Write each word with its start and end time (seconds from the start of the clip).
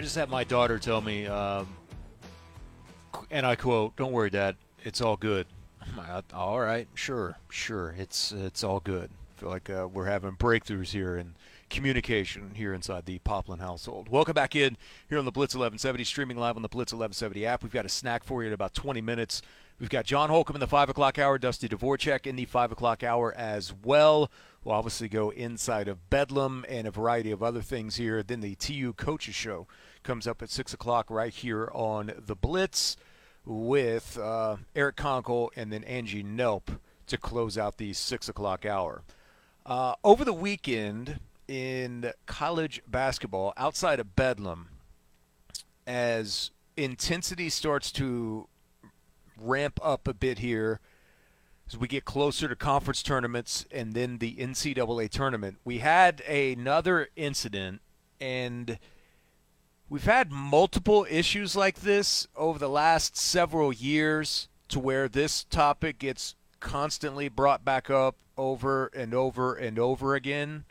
I 0.00 0.02
just 0.02 0.16
had 0.16 0.30
my 0.30 0.44
daughter 0.44 0.78
tell 0.78 1.02
me, 1.02 1.26
um, 1.26 1.68
and 3.30 3.44
I 3.44 3.54
quote, 3.54 3.96
"Don't 3.96 4.12
worry, 4.12 4.30
Dad, 4.30 4.56
it's 4.82 5.02
all 5.02 5.18
good." 5.18 5.46
Like, 5.94 6.24
all 6.32 6.58
right, 6.58 6.88
sure, 6.94 7.36
sure, 7.50 7.94
it's 7.98 8.32
it's 8.32 8.64
all 8.64 8.80
good. 8.80 9.10
I 9.36 9.40
feel 9.40 9.50
like 9.50 9.68
uh, 9.68 9.88
we're 9.92 10.06
having 10.06 10.36
breakthroughs 10.36 10.92
here 10.92 11.18
in 11.18 11.34
communication 11.68 12.52
here 12.54 12.72
inside 12.72 13.04
the 13.04 13.18
Poplin 13.18 13.58
household. 13.58 14.08
Welcome 14.08 14.32
back 14.32 14.56
in 14.56 14.78
here 15.10 15.18
on 15.18 15.26
the 15.26 15.30
Blitz 15.30 15.54
1170, 15.54 16.04
streaming 16.04 16.38
live 16.38 16.56
on 16.56 16.62
the 16.62 16.68
Blitz 16.68 16.94
1170 16.94 17.44
app. 17.44 17.62
We've 17.62 17.70
got 17.70 17.84
a 17.84 17.90
snack 17.90 18.24
for 18.24 18.42
you 18.42 18.48
in 18.48 18.54
about 18.54 18.72
20 18.72 19.02
minutes. 19.02 19.42
We've 19.78 19.88
got 19.88 20.04
John 20.04 20.28
Holcomb 20.28 20.56
in 20.56 20.60
the 20.60 20.66
5 20.66 20.90
o'clock 20.90 21.18
hour, 21.18 21.38
Dusty 21.38 21.68
Dvorak 21.68 22.26
in 22.26 22.36
the 22.36 22.44
5 22.44 22.72
o'clock 22.72 23.02
hour 23.02 23.34
as 23.34 23.72
well. 23.82 24.30
We'll 24.62 24.74
obviously 24.74 25.08
go 25.08 25.30
inside 25.30 25.88
of 25.88 26.10
Bedlam 26.10 26.66
and 26.68 26.86
a 26.86 26.90
variety 26.90 27.30
of 27.30 27.42
other 27.42 27.62
things 27.62 27.96
here. 27.96 28.22
Then 28.22 28.42
the 28.42 28.56
TU 28.56 28.92
Coaches 28.92 29.34
Show 29.34 29.66
comes 30.02 30.26
up 30.26 30.42
at 30.42 30.50
6 30.50 30.74
o'clock 30.74 31.10
right 31.10 31.32
here 31.32 31.70
on 31.72 32.12
the 32.16 32.34
Blitz 32.34 32.96
with 33.44 34.18
uh, 34.18 34.56
Eric 34.74 34.96
Konkol 34.96 35.48
and 35.56 35.72
then 35.72 35.84
Angie 35.84 36.24
Nelp 36.24 36.78
to 37.06 37.18
close 37.18 37.58
out 37.58 37.78
the 37.78 37.92
6 37.92 38.28
o'clock 38.28 38.64
hour. 38.64 39.02
Uh, 39.66 39.94
over 40.04 40.24
the 40.24 40.32
weekend 40.32 41.20
in 41.48 42.12
college 42.26 42.82
basketball, 42.86 43.52
outside 43.56 44.00
of 44.00 44.14
Bedlam, 44.16 44.68
as 45.86 46.50
intensity 46.76 47.48
starts 47.48 47.90
to 47.92 48.48
ramp 49.36 49.80
up 49.82 50.06
a 50.06 50.14
bit 50.14 50.38
here 50.38 50.80
as 51.70 51.78
we 51.78 51.86
get 51.86 52.04
closer 52.04 52.48
to 52.48 52.56
conference 52.56 53.02
tournaments 53.02 53.64
and 53.70 53.94
then 53.94 54.18
the 54.18 54.34
NCAA 54.36 55.08
tournament. 55.08 55.58
We 55.64 55.78
had 55.78 56.20
another 56.22 57.08
incident, 57.16 57.80
and 58.20 58.78
we've 59.90 60.04
had 60.04 60.30
multiple 60.30 61.04
issues 61.10 61.56
like 61.56 61.80
this 61.80 62.26
over 62.36 62.58
the 62.58 62.68
last 62.68 63.16
several 63.16 63.72
years 63.72 64.48
to 64.68 64.78
where 64.78 65.08
this 65.08 65.44
topic 65.44 65.98
gets 65.98 66.36
constantly 66.60 67.28
brought 67.28 67.64
back 67.64 67.90
up 67.90 68.14
over 68.38 68.86
and 68.94 69.12
over 69.12 69.54
and 69.54 69.78
over 69.78 70.14
again. 70.14 70.64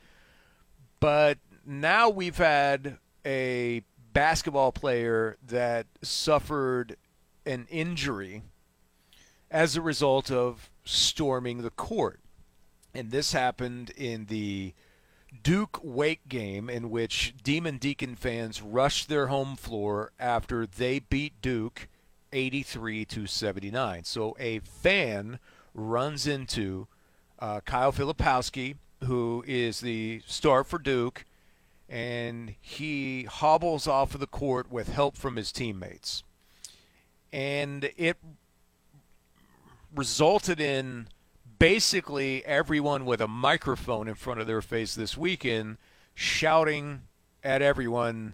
But 1.02 1.38
now 1.66 2.10
we've 2.10 2.38
had 2.38 2.98
a 3.26 3.84
basketball 4.14 4.72
player 4.72 5.38
that 5.46 5.86
suffered 6.02 6.96
an 7.46 7.68
injury 7.70 8.44
as 9.52 9.76
a 9.76 9.82
result 9.82 10.32
of 10.32 10.70
storming 10.86 11.62
the 11.62 11.70
court. 11.72 12.22
And 12.94 13.12
this 13.12 13.34
happened 13.34 13.92
in 13.92 14.26
the 14.26 14.74
Duke 15.44 15.80
Wake 15.84 16.28
game, 16.28 16.70
in 16.70 16.90
which 16.90 17.34
Demon 17.44 17.78
Deacon 17.78 18.16
fans 18.16 18.62
rushed 18.62 19.10
their 19.10 19.28
home 19.28 19.56
floor 19.56 20.12
after 20.20 20.66
they 20.66 21.00
beat 21.00 21.42
Duke 21.42 21.88
83 22.34 23.06
to 23.06 23.28
79. 23.28 24.04
So 24.04 24.36
a 24.40 24.60
fan 24.60 25.40
runs 25.74 26.28
into 26.28 26.88
uh, 27.40 27.62
Kyle 27.62 27.92
Filipowski, 27.92 28.76
who 29.06 29.44
is 29.48 29.80
the 29.80 30.22
star 30.26 30.64
for 30.64 30.78
Duke, 30.78 31.26
and 31.88 32.56
he 32.62 33.24
hobbles 33.24 33.88
off 33.88 34.14
of 34.14 34.20
the 34.20 34.28
court 34.28 34.72
with 34.72 34.90
help 34.90 35.18
from 35.18 35.36
his 35.36 35.52
teammates. 35.52 36.24
And 37.32 37.92
it 37.98 38.18
resulted 39.96 40.60
in 40.60 41.08
basically 41.60 42.44
everyone 42.46 43.06
with 43.06 43.20
a 43.20 43.28
microphone 43.28 44.08
in 44.08 44.16
front 44.16 44.40
of 44.40 44.48
their 44.48 44.62
face 44.62 44.96
this 44.96 45.18
weekend 45.18 45.78
shouting 46.16 47.02
at 47.44 47.62
everyone, 47.62 48.34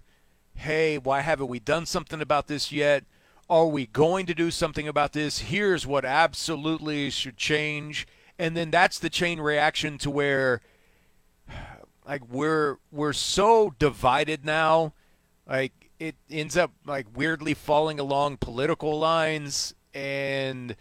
hey, 0.54 0.96
why 0.96 1.20
haven't 1.20 1.48
we 1.48 1.58
done 1.58 1.86
something 1.86 2.20
about 2.20 2.46
this 2.46 2.70
yet? 2.70 3.04
Are 3.50 3.66
we 3.66 3.86
going 3.86 4.26
to 4.26 4.34
do 4.34 4.50
something 4.50 4.88
about 4.88 5.12
this? 5.12 5.38
Here's 5.40 5.86
what 5.86 6.04
absolutely 6.04 7.10
should 7.10 7.36
change. 7.36 8.06
And 8.38 8.56
then 8.56 8.70
that's 8.70 8.98
the 8.98 9.10
chain 9.10 9.40
reaction 9.40 9.98
to 9.98 10.10
where 10.10 10.60
like 12.06 12.22
we're 12.28 12.78
we're 12.92 13.12
so 13.12 13.74
divided 13.78 14.44
now. 14.44 14.94
Like 15.48 15.90
it 15.98 16.16
ends 16.30 16.56
up 16.56 16.72
like 16.84 17.06
weirdly 17.14 17.54
falling 17.54 17.98
along 17.98 18.38
political 18.38 18.98
lines 18.98 19.74
and 19.94 20.76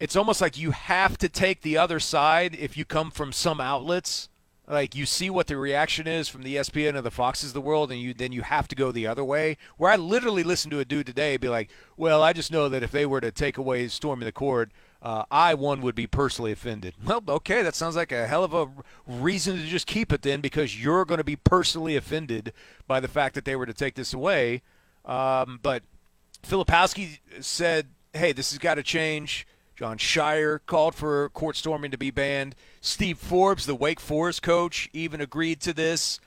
it's 0.00 0.16
almost 0.16 0.40
like 0.40 0.58
you 0.58 0.72
have 0.72 1.16
to 1.18 1.28
take 1.28 1.62
the 1.62 1.78
other 1.78 2.00
side 2.00 2.56
if 2.58 2.76
you 2.76 2.84
come 2.84 3.10
from 3.10 3.32
some 3.32 3.60
outlets. 3.60 4.28
Like 4.66 4.94
you 4.94 5.04
see 5.04 5.28
what 5.28 5.46
the 5.46 5.58
reaction 5.58 6.06
is 6.06 6.28
from 6.28 6.42
the 6.42 6.56
ESPN 6.56 6.94
or 6.94 7.02
the 7.02 7.10
Foxes 7.10 7.50
of 7.50 7.54
the 7.54 7.60
world, 7.60 7.92
and 7.92 8.00
you 8.00 8.14
then 8.14 8.32
you 8.32 8.42
have 8.42 8.66
to 8.68 8.74
go 8.74 8.90
the 8.90 9.06
other 9.06 9.22
way. 9.22 9.58
Where 9.76 9.90
I 9.90 9.96
literally 9.96 10.42
listened 10.42 10.70
to 10.70 10.80
a 10.80 10.86
dude 10.86 11.06
today 11.06 11.36
be 11.36 11.50
like, 11.50 11.70
"Well, 11.98 12.22
I 12.22 12.32
just 12.32 12.50
know 12.50 12.70
that 12.70 12.82
if 12.82 12.90
they 12.90 13.04
were 13.04 13.20
to 13.20 13.30
take 13.30 13.58
away 13.58 13.88
storming 13.88 14.24
the 14.24 14.32
court, 14.32 14.72
uh, 15.02 15.24
I 15.30 15.52
one 15.52 15.82
would 15.82 15.94
be 15.94 16.06
personally 16.06 16.50
offended." 16.50 16.94
Well, 17.04 17.22
okay, 17.28 17.60
that 17.62 17.74
sounds 17.74 17.94
like 17.94 18.10
a 18.10 18.26
hell 18.26 18.42
of 18.42 18.54
a 18.54 18.70
reason 19.06 19.56
to 19.56 19.66
just 19.66 19.86
keep 19.86 20.14
it 20.14 20.22
then, 20.22 20.40
because 20.40 20.82
you're 20.82 21.04
going 21.04 21.18
to 21.18 21.24
be 21.24 21.36
personally 21.36 21.94
offended 21.94 22.54
by 22.86 23.00
the 23.00 23.08
fact 23.08 23.34
that 23.34 23.44
they 23.44 23.56
were 23.56 23.66
to 23.66 23.74
take 23.74 23.96
this 23.96 24.14
away. 24.14 24.62
Um, 25.04 25.60
but 25.62 25.82
Filipowski 26.42 27.18
said, 27.40 27.88
"Hey, 28.14 28.32
this 28.32 28.50
has 28.50 28.58
got 28.58 28.76
to 28.76 28.82
change." 28.82 29.46
Jon 29.76 29.98
Scheyer 29.98 30.60
called 30.66 30.94
for 30.94 31.28
court 31.30 31.56
storming 31.56 31.90
to 31.90 31.98
be 31.98 32.10
banned. 32.10 32.54
Steve 32.80 33.18
Forbes, 33.18 33.66
the 33.66 33.74
Wake 33.74 34.00
Forest 34.00 34.42
coach, 34.42 34.88
even 34.92 35.20
agreed 35.20 35.60
to 35.62 35.72
this. 35.72 36.20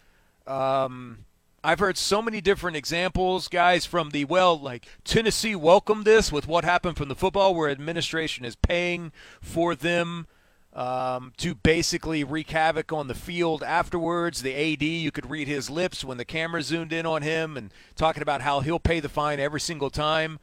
Um, 0.46 1.26
I've 1.64 1.80
heard 1.80 1.98
so 1.98 2.22
many 2.22 2.40
different 2.42 2.78
examples, 2.78 3.48
guys, 3.48 3.86
from 3.86 4.12
the, 4.12 4.26
well, 4.26 4.58
like 4.60 4.88
Tennessee 5.04 5.56
welcomed 5.56 6.06
this 6.06 6.32
with 6.32 6.48
what 6.48 6.64
happened 6.64 6.98
from 6.98 7.10
the 7.10 7.16
football, 7.16 7.56
where 7.56 7.70
administration 7.70 8.46
is 8.46 8.56
paying 8.56 9.12
for 9.42 9.76
them 9.76 10.28
um, 10.74 11.34
to 11.38 11.56
basically 11.56 12.24
wreak 12.24 12.52
havoc 12.52 12.94
on 12.94 13.08
the 13.08 13.16
field 13.16 13.64
afterwards. 13.64 14.44
The 14.44 14.74
AD, 14.74 14.84
you 14.84 15.12
could 15.12 15.30
read 15.30 15.48
his 15.48 15.70
lips 15.70 16.04
when 16.04 16.18
the 16.18 16.26
camera 16.26 16.62
zoomed 16.62 16.94
in 16.94 17.06
on 17.06 17.22
him 17.22 17.58
and 17.58 17.74
talking 17.96 18.22
about 18.22 18.42
how 18.42 18.60
he'll 18.60 18.80
pay 18.80 19.00
the 19.00 19.10
fine 19.10 19.40
every 19.40 19.60
single 19.60 19.90
time. 19.90 20.40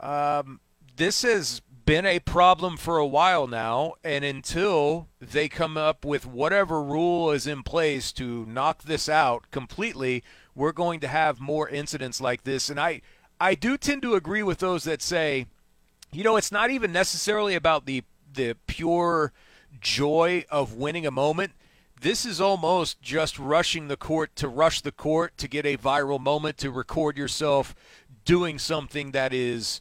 Um, 0.00 0.60
this 0.96 1.22
has 1.22 1.60
been 1.88 2.04
a 2.04 2.18
problem 2.18 2.76
for 2.76 2.98
a 2.98 3.06
while 3.06 3.46
now, 3.46 3.94
and 4.04 4.22
until 4.22 5.08
they 5.20 5.48
come 5.48 5.78
up 5.78 6.04
with 6.04 6.26
whatever 6.26 6.82
rule 6.82 7.30
is 7.30 7.46
in 7.46 7.62
place 7.62 8.12
to 8.12 8.44
knock 8.44 8.82
this 8.82 9.08
out 9.08 9.50
completely, 9.50 10.22
we're 10.54 10.70
going 10.70 11.00
to 11.00 11.08
have 11.08 11.40
more 11.40 11.66
incidents 11.66 12.20
like 12.20 12.44
this. 12.44 12.68
And 12.68 12.78
I, 12.78 13.00
I 13.40 13.54
do 13.54 13.78
tend 13.78 14.02
to 14.02 14.16
agree 14.16 14.42
with 14.42 14.58
those 14.58 14.84
that 14.84 15.00
say, 15.00 15.46
you 16.12 16.22
know, 16.22 16.36
it's 16.36 16.52
not 16.52 16.70
even 16.70 16.92
necessarily 16.92 17.54
about 17.54 17.86
the 17.86 18.04
the 18.30 18.54
pure 18.66 19.32
joy 19.80 20.44
of 20.50 20.74
winning 20.74 21.06
a 21.06 21.10
moment. 21.10 21.52
This 21.98 22.26
is 22.26 22.38
almost 22.38 23.00
just 23.00 23.38
rushing 23.38 23.88
the 23.88 23.96
court 23.96 24.36
to 24.36 24.46
rush 24.46 24.82
the 24.82 24.92
court 24.92 25.38
to 25.38 25.48
get 25.48 25.64
a 25.64 25.78
viral 25.78 26.20
moment 26.20 26.58
to 26.58 26.70
record 26.70 27.16
yourself 27.16 27.74
doing 28.26 28.58
something 28.58 29.12
that 29.12 29.32
is 29.32 29.80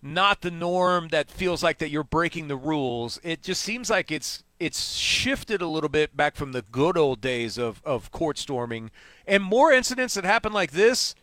not 0.00 0.42
the 0.42 0.50
norm 0.50 1.08
that 1.08 1.30
feels 1.30 1.62
like 1.62 1.78
that 1.78 1.90
you're 1.90 2.04
breaking 2.04 2.48
the 2.48 2.56
rules. 2.56 3.18
It 3.22 3.42
just 3.42 3.62
seems 3.62 3.90
like 3.90 4.10
it's 4.10 4.44
it's 4.60 4.94
shifted 4.96 5.62
a 5.62 5.68
little 5.68 5.88
bit 5.88 6.16
back 6.16 6.34
from 6.34 6.52
the 6.52 6.62
good 6.62 6.96
old 6.96 7.20
days 7.20 7.58
of, 7.58 7.80
of 7.84 8.10
court 8.10 8.38
storming 8.38 8.90
and 9.24 9.42
more 9.42 9.72
incidents 9.72 10.14
that 10.14 10.24
happen 10.24 10.52
like 10.52 10.72
this. 10.72 11.14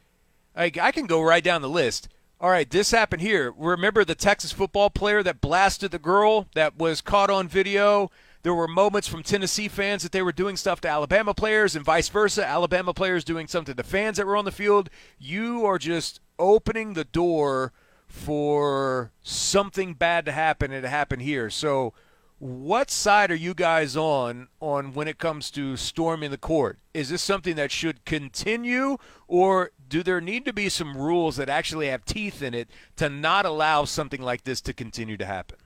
I 0.56 0.70
can 0.70 1.06
go 1.06 1.22
right 1.22 1.44
down 1.44 1.62
the 1.62 1.70
list. 1.70 2.08
All 2.40 2.50
right, 2.50 2.70
this 2.70 2.92
happened 2.92 3.22
here. 3.22 3.54
Remember 3.58 4.06
the 4.06 4.16
Texas 4.16 4.54
football 4.54 4.90
player 4.90 5.22
that 5.24 5.42
blasted 5.42 5.92
the 5.92 6.00
girl 6.00 6.48
that 6.56 6.78
was 6.78 7.02
caught 7.02 7.30
on 7.30 7.50
video? 7.50 8.10
There 8.44 8.54
were 8.54 8.68
moments 8.68 9.08
from 9.08 9.24
Tennessee 9.24 9.68
fans 9.68 10.04
that 10.04 10.14
they 10.14 10.22
were 10.22 10.32
doing 10.32 10.56
stuff 10.56 10.80
to 10.82 10.88
Alabama 10.88 11.34
players 11.34 11.76
and 11.76 11.84
vice 11.84 12.08
versa. 12.08 12.46
Alabama 12.46 12.94
players 12.94 13.26
doing 13.26 13.48
something 13.48 13.76
to 13.76 13.84
fans 13.84 14.16
that 14.16 14.28
were 14.28 14.38
on 14.38 14.46
the 14.46 14.52
field. 14.52 14.90
You 15.18 15.66
are 15.66 15.78
just 15.78 16.22
opening 16.40 16.94
the 16.94 17.06
door– 17.06 17.74
for 18.16 19.12
something 19.22 19.94
bad 19.94 20.26
to 20.26 20.32
happen 20.32 20.72
and 20.72 20.86
it 20.86 20.88
happened 20.88 21.22
here. 21.22 21.50
So, 21.50 21.94
what 22.40 22.90
side 22.90 23.30
are 23.30 23.36
you 23.36 23.54
guys 23.54 23.96
on 23.98 24.48
on 24.62 24.94
when 24.94 25.08
it 25.08 25.18
comes 25.20 25.52
to 25.52 25.76
storming 25.76 26.32
the 26.32 26.38
court? 26.38 26.80
Is 26.94 27.10
this 27.10 27.22
something 27.22 27.56
that 27.58 27.72
should 27.72 28.06
continue, 28.06 28.98
or 29.28 29.72
do 29.88 30.02
there 30.02 30.22
need 30.22 30.46
to 30.46 30.54
be 30.54 30.70
some 30.70 30.98
rules 30.98 31.36
that 31.36 31.50
actually 31.50 31.88
have 31.88 32.06
teeth 32.06 32.42
in 32.42 32.54
it 32.54 32.70
to 32.96 33.10
not 33.10 33.46
allow 33.46 33.84
something 33.84 34.22
like 34.22 34.44
this 34.44 34.62
to 34.62 34.74
continue 34.74 35.18
to 35.18 35.26
happen? 35.26 35.58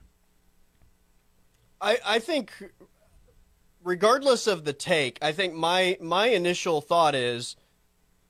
I, 1.80 2.00
I 2.06 2.19
think, 2.19 2.51
regardless 3.84 4.48
of 4.48 4.66
the 4.66 4.74
take, 4.74 5.19
I 5.22 5.31
think 5.31 5.54
my 5.54 5.98
my 6.01 6.28
initial 6.28 6.81
thought 6.81 7.16
is 7.16 7.56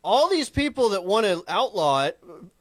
all 0.04 0.30
these 0.30 0.50
people 0.50 0.90
that 0.90 1.04
want 1.04 1.26
to 1.26 1.44
outlaw 1.48 2.06
it 2.06 2.20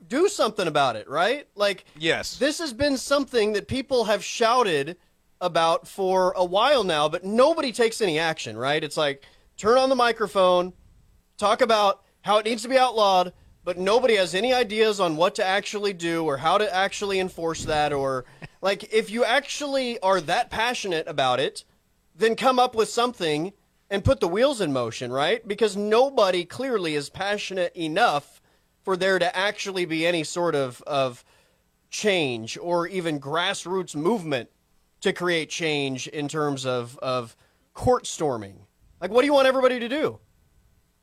do 0.09 0.29
something 0.29 0.67
about 0.67 0.97
it, 0.97 1.09
right? 1.09 1.47
Like, 1.55 1.85
yes, 1.99 2.37
this 2.39 2.59
has 2.59 2.73
been 2.73 2.97
something 2.97 3.53
that 3.53 3.69
people 3.69 4.05
have 4.05 4.25
shouted 4.25 4.97
about 5.41 5.87
for 5.87 6.33
a 6.37 6.45
while 6.45 6.85
now, 6.85 7.09
but 7.09 7.25
nobody 7.25 7.73
takes 7.73 8.01
any 8.01 8.19
action, 8.19 8.57
right? 8.57 8.83
It's 8.83 8.97
like 8.97 9.25
turn 9.57 9.79
on 9.79 9.89
the 9.89 9.95
microphone, 9.95 10.73
talk 11.37 11.61
about 11.61 12.03
how 12.23 12.39
it 12.39 12.45
needs 12.45 12.63
to 12.63 12.69
be 12.69 12.79
outlawed, 12.79 13.33
but 13.65 13.79
nobody 13.79 14.17
has 14.17 14.35
any 14.35 14.53
ideas 14.53 14.99
on 14.99 15.17
what 15.17 15.35
to 15.37 15.45
actually 15.45 15.93
do 15.93 16.25
or 16.25 16.39
how 16.39 16.59
to 16.59 16.75
actually 16.75 17.21
enforce 17.21 17.65
that 17.65 17.93
or 17.93 18.25
like 18.63 18.93
if 18.93 19.11
you 19.11 19.25
actually 19.25 19.99
are 20.01 20.21
that 20.23 20.51
passionate 20.51 21.07
about 21.07 21.39
it, 21.39 21.65
then 22.17 22.35
come 22.35 22.59
up 22.59 22.75
with 22.75 22.89
something 22.89 23.53
and 23.91 24.05
put 24.05 24.21
the 24.21 24.29
wheels 24.29 24.61
in 24.61 24.73
motion, 24.73 25.13
right? 25.13 25.47
Because 25.47 25.77
nobody 25.77 26.45
clearly 26.45 26.95
is 26.95 27.09
passionate 27.09 27.75
enough 27.77 28.38
for 28.89 28.97
there 28.97 29.19
to 29.19 29.37
actually 29.37 29.85
be 29.85 30.07
any 30.07 30.25
sort 30.25 30.55
of 30.55 30.81
of 30.87 31.23
change 31.91 32.57
or 32.57 32.87
even 32.87 33.21
grassroots 33.21 33.95
movement 33.95 34.49
to 35.03 35.13
create 35.13 35.51
change 35.51 36.09
in 36.09 36.27
terms 36.27 36.65
of 36.65 36.97
of 37.01 37.37
court 37.75 38.07
storming. 38.07 38.59
Like 38.99 39.11
what 39.11 39.21
do 39.21 39.27
you 39.27 39.35
want 39.35 39.47
everybody 39.47 39.79
to 39.79 39.91
do? 39.91 40.19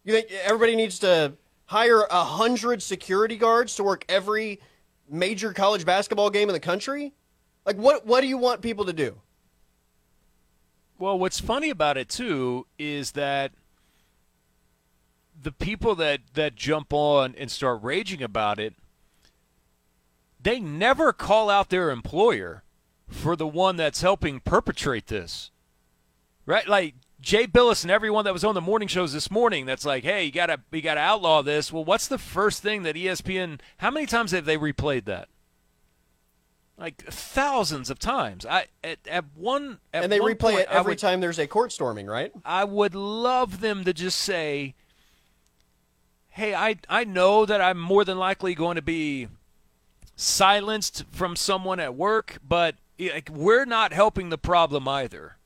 You 0.03 0.13
think 0.13 0.31
everybody 0.31 0.75
needs 0.75 0.97
to 0.99 1.33
hire 1.65 2.07
a 2.09 2.23
hundred 2.23 2.81
security 2.81 3.37
guards 3.37 3.75
to 3.75 3.83
work 3.83 4.03
every 4.09 4.61
major 5.07 5.53
college 5.53 5.85
basketball 5.85 6.31
game 6.31 6.49
in 6.49 6.53
the 6.53 6.59
country? 6.59 7.13
Like 7.67 7.75
what 7.75 8.03
what 8.07 8.21
do 8.21 8.27
you 8.27 8.39
want 8.39 8.63
people 8.63 8.85
to 8.85 8.93
do? 8.93 9.21
Well, 10.97 11.19
what's 11.19 11.39
funny 11.39 11.69
about 11.69 11.97
it 11.97 12.09
too 12.09 12.65
is 12.79 13.11
that 13.11 13.51
the 15.45 15.51
people 15.51 15.94
that 15.95 16.21
that 16.33 16.56
jump 16.56 16.92
on 16.92 17.36
and 17.38 17.51
start 17.51 17.81
raging 17.83 18.24
about 18.24 18.59
it, 18.59 18.74
they 20.42 20.59
never 20.59 21.13
call 21.13 21.51
out 21.51 21.69
their 21.69 21.92
employer 21.92 22.63
for 23.07 23.36
the 23.36 23.47
one 23.47 23.75
that's 23.75 24.01
helping 24.01 24.39
perpetrate 24.39 25.06
this. 25.06 25.51
Right? 26.47 26.68
Like 26.68 26.95
Jay 27.21 27.45
Bilas 27.45 27.83
and 27.83 27.92
everyone 27.92 28.25
that 28.25 28.33
was 28.33 28.44
on 28.44 28.56
the 28.56 28.62
morning 28.62 28.88
shows 28.88 29.13
this 29.13 29.30
morning 29.30 29.68
that's 29.68 29.86
like, 29.86 30.03
"Hey, 30.03 30.25
you 30.25 30.31
got 30.31 30.47
to 30.47 30.59
you 30.71 30.81
got 30.81 30.95
to 30.95 31.01
outlaw 31.01 31.44
this." 31.44 31.71
Well, 31.71 31.86
what's 31.86 32.07
the 32.07 32.18
first 32.18 32.63
thing 32.63 32.81
that 32.81 32.95
ESPN 32.95 33.59
How 33.77 33.92
many 33.92 34.07
times 34.07 34.31
have 34.31 34.45
they 34.45 34.57
replayed 34.57 35.06
that? 35.06 35.30
like 36.77 37.03
thousands 37.06 37.89
of 37.89 38.00
times. 38.00 38.45
I 38.45 38.65
at, 38.83 39.00
at 39.09 39.25
one 39.36 39.80
at 39.94 40.03
and 40.03 40.12
they 40.12 40.19
one 40.19 40.33
replay 40.33 40.39
point, 40.39 40.59
it 40.59 40.68
every 40.69 40.92
would, 40.92 41.00
time 41.00 41.21
there's 41.21 41.39
a 41.39 41.47
court 41.47 41.71
storming, 41.71 42.07
right? 42.07 42.31
I 42.44 42.63
would 42.63 42.95
love 42.95 43.62
them 43.62 43.83
to 43.86 43.94
just 43.94 44.19
say, 44.19 44.75
"Hey, 46.35 46.53
I 46.53 46.77
I 46.89 47.03
know 47.03 47.45
that 47.45 47.61
I'm 47.61 47.79
more 47.79 48.05
than 48.05 48.17
likely 48.17 48.55
going 48.55 48.75
to 48.75 48.81
be 48.81 49.27
silenced 50.15 51.05
from 51.11 51.35
someone 51.35 51.79
at 51.79 51.95
work, 51.95 52.37
but 52.47 52.75
like, 52.99 53.29
we're 53.29 53.65
not 53.65 53.93
helping 53.93 54.29
the 54.29 54.37
problem 54.37 54.87
either." 54.87 55.37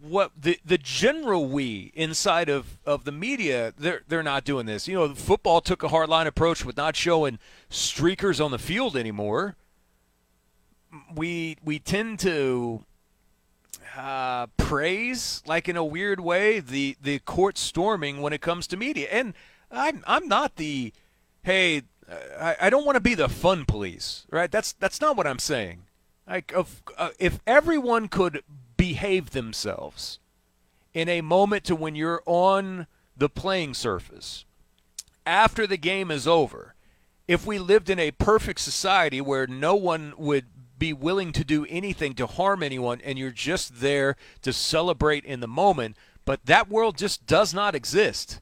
What 0.00 0.30
the 0.40 0.58
the 0.64 0.78
general 0.78 1.46
we 1.46 1.90
inside 1.94 2.48
of, 2.48 2.78
of 2.86 3.04
the 3.04 3.12
media 3.12 3.74
they're 3.76 4.02
they're 4.08 4.22
not 4.22 4.44
doing 4.44 4.64
this. 4.64 4.88
You 4.88 4.94
know, 4.94 5.14
football 5.14 5.60
took 5.60 5.82
a 5.82 5.88
hardline 5.88 6.26
approach 6.26 6.64
with 6.64 6.76
not 6.76 6.96
showing 6.96 7.38
streakers 7.68 8.42
on 8.42 8.52
the 8.52 8.58
field 8.58 8.96
anymore 8.96 9.56
we 11.14 11.56
we 11.64 11.78
tend 11.78 12.18
to 12.20 12.84
uh, 13.96 14.46
praise, 14.56 15.42
like 15.46 15.68
in 15.68 15.76
a 15.76 15.84
weird 15.84 16.20
way, 16.20 16.60
the 16.60 16.96
the 17.02 17.18
court 17.20 17.58
storming 17.58 18.20
when 18.20 18.32
it 18.32 18.40
comes 18.40 18.66
to 18.68 18.76
media. 18.76 19.08
And 19.10 19.34
I'm 19.72 20.04
I'm 20.06 20.28
not 20.28 20.56
the 20.56 20.92
hey, 21.42 21.82
I, 22.38 22.56
I 22.62 22.70
don't 22.70 22.84
want 22.84 22.96
to 22.96 23.00
be 23.00 23.14
the 23.14 23.28
fun 23.28 23.64
police, 23.64 24.26
right? 24.30 24.50
That's 24.50 24.72
that's 24.72 25.00
not 25.00 25.16
what 25.16 25.26
I'm 25.26 25.38
saying. 25.38 25.84
Like 26.28 26.52
if 26.54 26.82
uh, 26.96 27.10
if 27.18 27.40
everyone 27.46 28.08
could 28.08 28.42
behave 28.76 29.30
themselves 29.30 30.18
in 30.92 31.08
a 31.08 31.20
moment 31.20 31.64
to 31.64 31.74
when 31.74 31.94
you're 31.94 32.22
on 32.26 32.86
the 33.16 33.28
playing 33.28 33.74
surface 33.74 34.44
after 35.24 35.66
the 35.66 35.76
game 35.76 36.10
is 36.10 36.26
over 36.26 36.74
if 37.28 37.46
we 37.46 37.58
lived 37.58 37.88
in 37.88 37.98
a 37.98 38.10
perfect 38.10 38.60
society 38.60 39.20
where 39.20 39.46
no 39.46 39.74
one 39.74 40.12
would 40.16 40.46
be 40.78 40.92
willing 40.92 41.32
to 41.32 41.44
do 41.44 41.64
anything 41.68 42.14
to 42.14 42.26
harm 42.26 42.62
anyone 42.62 43.00
and 43.04 43.18
you're 43.18 43.30
just 43.30 43.80
there 43.80 44.16
to 44.42 44.52
celebrate 44.52 45.24
in 45.24 45.40
the 45.40 45.46
moment. 45.46 45.96
But 46.24 46.44
that 46.46 46.68
world 46.68 46.98
just 46.98 47.24
does 47.26 47.54
not 47.54 47.74
exist. 47.74 48.40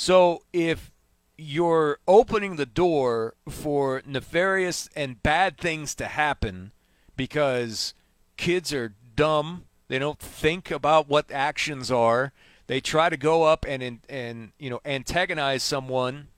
So 0.00 0.44
if 0.52 0.92
you're 1.36 1.98
opening 2.06 2.54
the 2.54 2.66
door 2.66 3.34
for 3.48 4.00
nefarious 4.06 4.88
and 4.94 5.20
bad 5.24 5.58
things 5.58 5.96
to 5.96 6.06
happen 6.06 6.70
because 7.16 7.94
kids 8.36 8.72
are 8.72 8.94
dumb, 9.16 9.64
they 9.88 9.98
don't 9.98 10.20
think 10.20 10.70
about 10.70 11.08
what 11.08 11.32
actions 11.32 11.90
are. 11.90 12.32
They 12.68 12.80
try 12.80 13.08
to 13.08 13.16
go 13.16 13.42
up 13.42 13.66
and 13.66 13.98
and 14.08 14.52
you 14.56 14.70
know 14.70 14.80
antagonize 14.84 15.64
someone. 15.64 16.28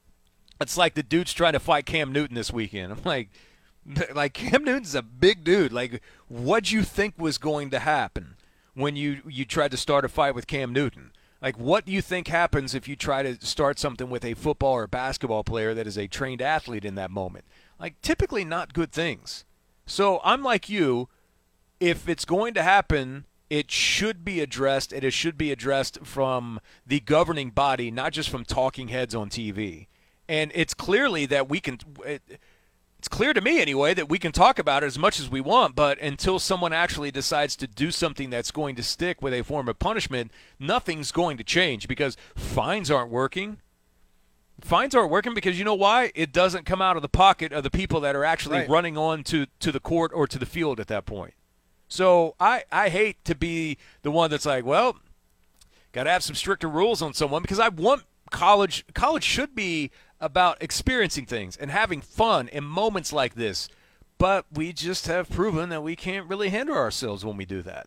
It's 0.59 0.79
like 0.79 0.95
the 0.95 1.03
dude's 1.03 1.35
trying 1.35 1.53
to 1.53 1.61
fight 1.61 1.85
Cam 1.85 2.15
Newton 2.15 2.37
this 2.37 2.51
weekend. 2.51 2.93
I'm 2.95 3.03
like, 3.05 3.29
like 4.15 4.33
Cam 4.33 4.65
Newton's 4.65 4.95
a 4.95 5.03
big 5.03 5.45
dude. 5.45 5.71
Like, 5.71 6.01
what'd 6.29 6.71
you 6.71 6.83
think 6.83 7.13
was 7.19 7.37
going 7.37 7.69
to 7.73 7.81
happen 7.81 8.37
when 8.73 8.97
you 8.97 9.21
you 9.29 9.45
tried 9.45 9.73
to 9.73 9.77
start 9.77 10.07
a 10.07 10.09
fight 10.09 10.35
with 10.35 10.47
Cam 10.47 10.73
Newton? 10.73 11.13
Like, 11.43 11.59
what 11.59 11.87
do 11.87 11.93
you 11.93 12.03
think 12.03 12.29
happens 12.29 12.75
if 12.75 12.87
you 12.87 12.97
try 12.97 13.23
to 13.23 13.45
start 13.45 13.79
something 13.79 14.11
with 14.11 14.25
a 14.25 14.35
football 14.35 14.75
or 14.75 14.87
basketball 14.87 15.43
player 15.43 15.73
that 15.73 15.87
is 15.87 15.97
a 15.97 16.07
trained 16.07 16.43
athlete 16.43 16.85
in 16.85 16.97
that 16.97 17.11
moment? 17.11 17.47
Like, 17.79 18.01
typically 18.03 18.45
not 18.45 18.75
good 18.75 18.93
things. 18.93 19.45
So 19.87 20.21
I'm 20.23 20.43
like 20.43 20.69
you. 20.69 21.09
If 21.81 22.11
it's 22.11 22.27
going 22.27 22.53
to 22.55 22.63
happen, 22.63 23.25
it 23.49 23.71
should 23.71 24.23
be 24.23 24.41
addressed, 24.41 24.93
and 24.93 25.03
it 25.03 25.13
should 25.13 25.39
be 25.39 25.51
addressed 25.51 26.05
from 26.05 26.61
the 26.87 27.01
governing 27.01 27.51
body, 27.51 27.91
not 27.91 28.13
just 28.13 28.29
from 28.29 28.45
talking 28.45 28.89
heads 28.89 29.15
on 29.15 29.31
TV. 29.31 29.87
And 30.29 30.53
it's 30.55 30.75
clearly 30.75 31.25
that 31.27 31.49
we 31.49 31.59
can. 31.59 31.79
It, 32.05 32.23
it's 33.01 33.09
clear 33.09 33.33
to 33.33 33.41
me 33.41 33.63
anyway 33.63 33.95
that 33.95 34.11
we 34.11 34.19
can 34.19 34.31
talk 34.31 34.59
about 34.59 34.83
it 34.83 34.87
as 34.87 34.99
much 34.99 35.19
as 35.19 35.31
we 35.31 35.41
want, 35.41 35.75
but 35.75 35.99
until 36.01 36.39
someone 36.39 36.75
actually 36.75 37.11
decides 37.11 37.57
to 37.57 37.67
do 37.67 37.91
something 37.91 38.29
that's 38.29 38.51
going 38.51 38.77
to 38.77 38.83
stick 38.83 39.23
with 39.23 39.33
a 39.33 39.41
form 39.41 39.71
of 39.71 39.79
punishment, 39.79 40.31
nothing's 40.59 41.11
going 41.11 41.39
to 41.39 41.43
change 41.43 41.89
because 41.89 42.19
fines 42.37 42.91
aren't 42.91 43.11
working. 43.11 43.57
Fines 44.61 44.95
aren't 44.95 45.11
working 45.11 45.33
because 45.33 45.59
you 45.59 45.65
know 45.65 45.75
why? 45.75 46.13
It 46.15 46.31
doesn't 46.31 46.67
come 46.67 46.83
out 46.83 46.97
of 46.97 47.01
the 47.01 47.09
pocket 47.09 47.55
of 47.55 47.63
the 47.63 47.71
people 47.71 48.01
that 48.01 48.15
are 48.15 48.23
actually 48.23 48.59
right. 48.59 48.69
running 48.69 48.99
on 48.99 49.25
to, 49.25 49.47
to 49.61 49.73
the 49.73 49.81
court 49.81 50.11
or 50.15 50.27
to 50.27 50.39
the 50.39 50.45
field 50.45 50.79
at 50.79 50.89
that 50.89 51.07
point. 51.07 51.33
So 51.89 52.35
I, 52.39 52.65
I 52.71 52.91
hate 52.91 53.25
to 53.25 53.35
be 53.35 53.79
the 54.03 54.11
one 54.11 54.31
that's 54.31 54.45
like, 54.45 54.67
well, 54.67 54.99
got 55.93 56.05
to 56.05 56.11
have 56.11 56.23
some 56.23 56.37
stricter 56.37 56.69
rules 56.69 57.01
on 57.01 57.15
someone 57.15 57.41
because 57.41 57.61
I 57.61 57.71
want 57.71 58.03
college 58.31 58.85
college 58.95 59.25
should 59.25 59.55
be 59.55 59.91
about 60.21 60.63
experiencing 60.63 61.27
things 61.27 61.57
and 61.57 61.71
having 61.71 62.01
fun 62.01 62.49
in 62.49 62.65
moments 62.65 63.13
like 63.13 63.35
this. 63.35 63.69
But 64.19 64.45
we 64.53 64.73
just 64.73 65.07
have 65.07 65.31
proven 65.31 65.71
that 65.71 65.83
we 65.83 65.97
can't 65.97 66.29
really 66.29 66.51
handle 66.51 66.77
ourselves 66.77 67.25
when 67.25 67.39
we 67.39 67.47
do 67.47 67.63
that. 67.63 67.87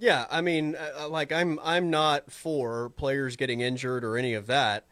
Yeah, 0.00 0.26
I 0.30 0.40
mean, 0.40 0.76
uh, 0.76 1.02
uh, 1.04 1.08
like 1.08 1.32
I'm 1.32 1.58
I'm 1.62 1.90
not 1.90 2.30
for 2.30 2.90
players 2.90 3.36
getting 3.36 3.60
injured 3.60 4.04
or 4.04 4.16
any 4.16 4.34
of 4.34 4.46
that. 4.46 4.86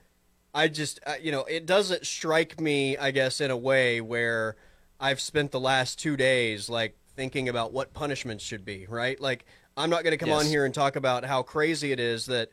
I 0.53 0.69
just 0.69 0.99
uh, 1.07 1.15
you 1.23 1.31
know, 1.31 1.45
it 1.45 1.65
doesn't 1.65 2.05
strike 2.05 2.61
me, 2.61 2.99
I 2.99 3.13
guess, 3.13 3.41
in 3.41 3.51
a 3.51 3.57
way 3.57 4.01
where 4.01 4.57
I've 4.99 5.21
spent 5.21 5.53
the 5.53 5.61
last 5.61 5.99
2 6.01 6.17
days 6.17 6.69
like 6.69 6.97
thinking 7.15 7.49
about 7.49 7.73
what 7.73 7.95
punishments 7.95 8.45
should 8.45 8.65
be, 8.65 8.87
right? 8.89 9.21
Like 9.21 9.45
I'm 9.77 9.91
not 9.91 10.03
going 10.03 10.13
to 10.13 10.19
come 10.19 10.31
yes. 10.31 10.41
on 10.41 10.47
here 10.47 10.65
and 10.65 10.75
talk 10.75 10.97
about 10.97 11.25
how 11.25 11.43
crazy 11.43 11.93
it 11.93 12.01
is 12.01 12.27
that 12.27 12.51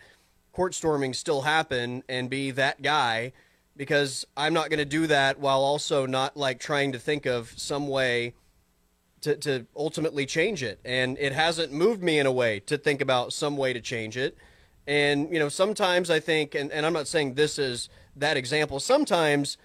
court 0.54 0.74
storming 0.74 1.14
still 1.14 1.42
happen 1.42 2.04
and 2.08 2.30
be 2.30 2.52
that 2.52 2.82
guy 2.82 3.34
because 3.76 4.26
I'm 4.38 4.54
not 4.54 4.70
going 4.70 4.80
to 4.80 4.86
do 4.86 5.08
that 5.08 5.40
while 5.40 5.62
also 5.62 6.06
not 6.06 6.38
like 6.38 6.60
trying 6.60 6.92
to 6.92 7.00
think 7.00 7.26
of 7.26 7.52
some 7.58 7.88
way 7.88 8.36
to, 9.22 9.36
to 9.38 9.66
ultimately 9.76 10.26
change 10.26 10.62
it. 10.62 10.80
And 10.86 11.18
it 11.18 11.34
hasn't 11.34 11.74
moved 11.74 12.04
me 12.04 12.20
in 12.20 12.28
a 12.28 12.32
way 12.32 12.60
to 12.62 12.78
think 12.78 13.02
about 13.02 13.34
some 13.34 13.58
way 13.58 13.74
to 13.74 13.82
change 13.82 14.16
it. 14.16 14.38
And, 14.86 15.32
you 15.34 15.40
know, 15.40 15.50
sometimes 15.50 16.10
I 16.10 16.20
think, 16.20 16.56
and, 16.56 16.72
and 16.72 16.86
I'm 16.86 16.94
not 16.94 17.08
saying 17.08 17.34
this 17.34 17.58
is 17.58 17.90
that 18.16 18.38
example, 18.38 18.80
sometimes 18.80 19.58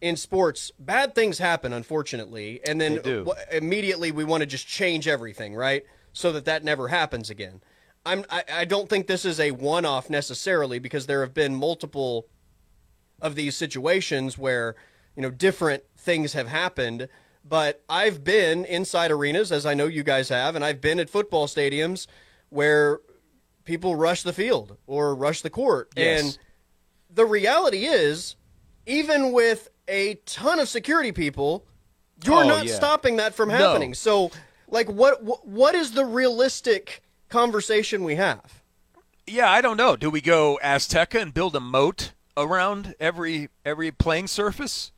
in 0.00 0.16
sports, 0.16 0.70
bad 0.78 1.14
things 1.14 1.38
happen, 1.38 1.72
unfortunately. 1.72 2.60
And 2.66 2.80
then 2.80 2.96
w- 2.96 3.32
immediately 3.52 4.12
we 4.12 4.24
want 4.24 4.42
to 4.42 4.46
just 4.46 4.66
change 4.66 5.08
everything, 5.08 5.54
right? 5.54 5.84
So 6.12 6.32
that 6.32 6.44
that 6.46 6.64
never 6.64 6.88
happens 6.88 7.28
again. 7.28 7.60
I'm 8.06 8.24
I, 8.30 8.44
I 8.50 8.64
don't 8.64 8.88
think 8.88 9.06
this 9.06 9.24
is 9.24 9.38
a 9.40 9.50
one 9.50 9.84
off 9.84 10.08
necessarily 10.08 10.78
because 10.78 11.06
there 11.06 11.20
have 11.20 11.34
been 11.34 11.54
multiple 11.54 12.26
of 13.20 13.34
these 13.34 13.56
situations 13.56 14.38
where 14.38 14.76
you 15.16 15.22
know 15.22 15.30
different 15.30 15.82
things 15.98 16.32
have 16.32 16.48
happened. 16.48 17.08
But 17.48 17.84
I've 17.88 18.24
been 18.24 18.64
inside 18.64 19.12
arenas, 19.12 19.52
as 19.52 19.66
I 19.66 19.74
know 19.74 19.86
you 19.86 20.02
guys 20.02 20.30
have, 20.30 20.56
and 20.56 20.64
I've 20.64 20.80
been 20.80 20.98
at 20.98 21.08
football 21.08 21.46
stadiums 21.46 22.06
where 22.48 23.00
people 23.64 23.94
rush 23.94 24.22
the 24.22 24.32
field 24.32 24.76
or 24.86 25.14
rush 25.14 25.42
the 25.42 25.50
court. 25.50 25.92
Yes. 25.96 26.20
And 26.20 26.38
the 27.08 27.24
reality 27.24 27.84
is, 27.84 28.34
even 28.86 29.32
with 29.32 29.68
a 29.86 30.14
ton 30.26 30.58
of 30.58 30.68
security 30.68 31.12
people, 31.12 31.66
you're 32.24 32.44
oh, 32.44 32.48
not 32.48 32.66
yeah. 32.66 32.74
stopping 32.74 33.16
that 33.16 33.34
from 33.34 33.48
happening. 33.50 33.90
No. 33.90 33.94
So, 33.94 34.30
like, 34.68 34.90
what, 34.90 35.22
what 35.22 35.46
what 35.46 35.74
is 35.74 35.92
the 35.92 36.04
realistic 36.04 37.02
conversation 37.28 38.04
we 38.04 38.16
have. 38.16 38.62
Yeah, 39.26 39.50
I 39.50 39.60
don't 39.60 39.76
know. 39.76 39.96
Do 39.96 40.08
we 40.10 40.20
go 40.20 40.58
Azteca 40.62 41.20
and 41.20 41.34
build 41.34 41.56
a 41.56 41.60
moat 41.60 42.12
around 42.36 42.94
every 43.00 43.48
every 43.64 43.90
playing 43.90 44.28
surface? 44.28 44.92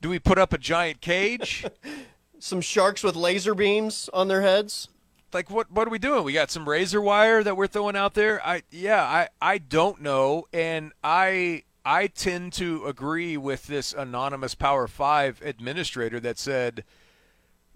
Do 0.00 0.08
we 0.10 0.18
put 0.18 0.38
up 0.38 0.52
a 0.52 0.58
giant 0.58 1.00
cage? 1.00 1.64
Some 2.38 2.60
sharks 2.60 3.02
with 3.02 3.16
laser 3.16 3.54
beams 3.54 4.10
on 4.12 4.28
their 4.28 4.42
heads. 4.42 4.88
like 5.32 5.48
what 5.50 5.70
what 5.72 5.88
are 5.88 5.90
we 5.90 5.98
doing? 5.98 6.24
We 6.24 6.34
got 6.34 6.50
some 6.50 6.68
razor 6.68 7.00
wire 7.00 7.42
that 7.42 7.56
we're 7.56 7.66
throwing 7.68 7.96
out 7.96 8.12
there. 8.12 8.44
I 8.46 8.62
yeah, 8.70 9.02
I 9.02 9.28
I 9.40 9.56
don't 9.58 10.02
know 10.02 10.44
and 10.52 10.92
I 11.02 11.62
I 11.86 12.08
tend 12.08 12.52
to 12.54 12.84
agree 12.86 13.38
with 13.38 13.66
this 13.66 13.94
anonymous 13.94 14.54
Power 14.54 14.86
5 14.86 15.40
administrator 15.42 16.20
that 16.20 16.38
said 16.38 16.84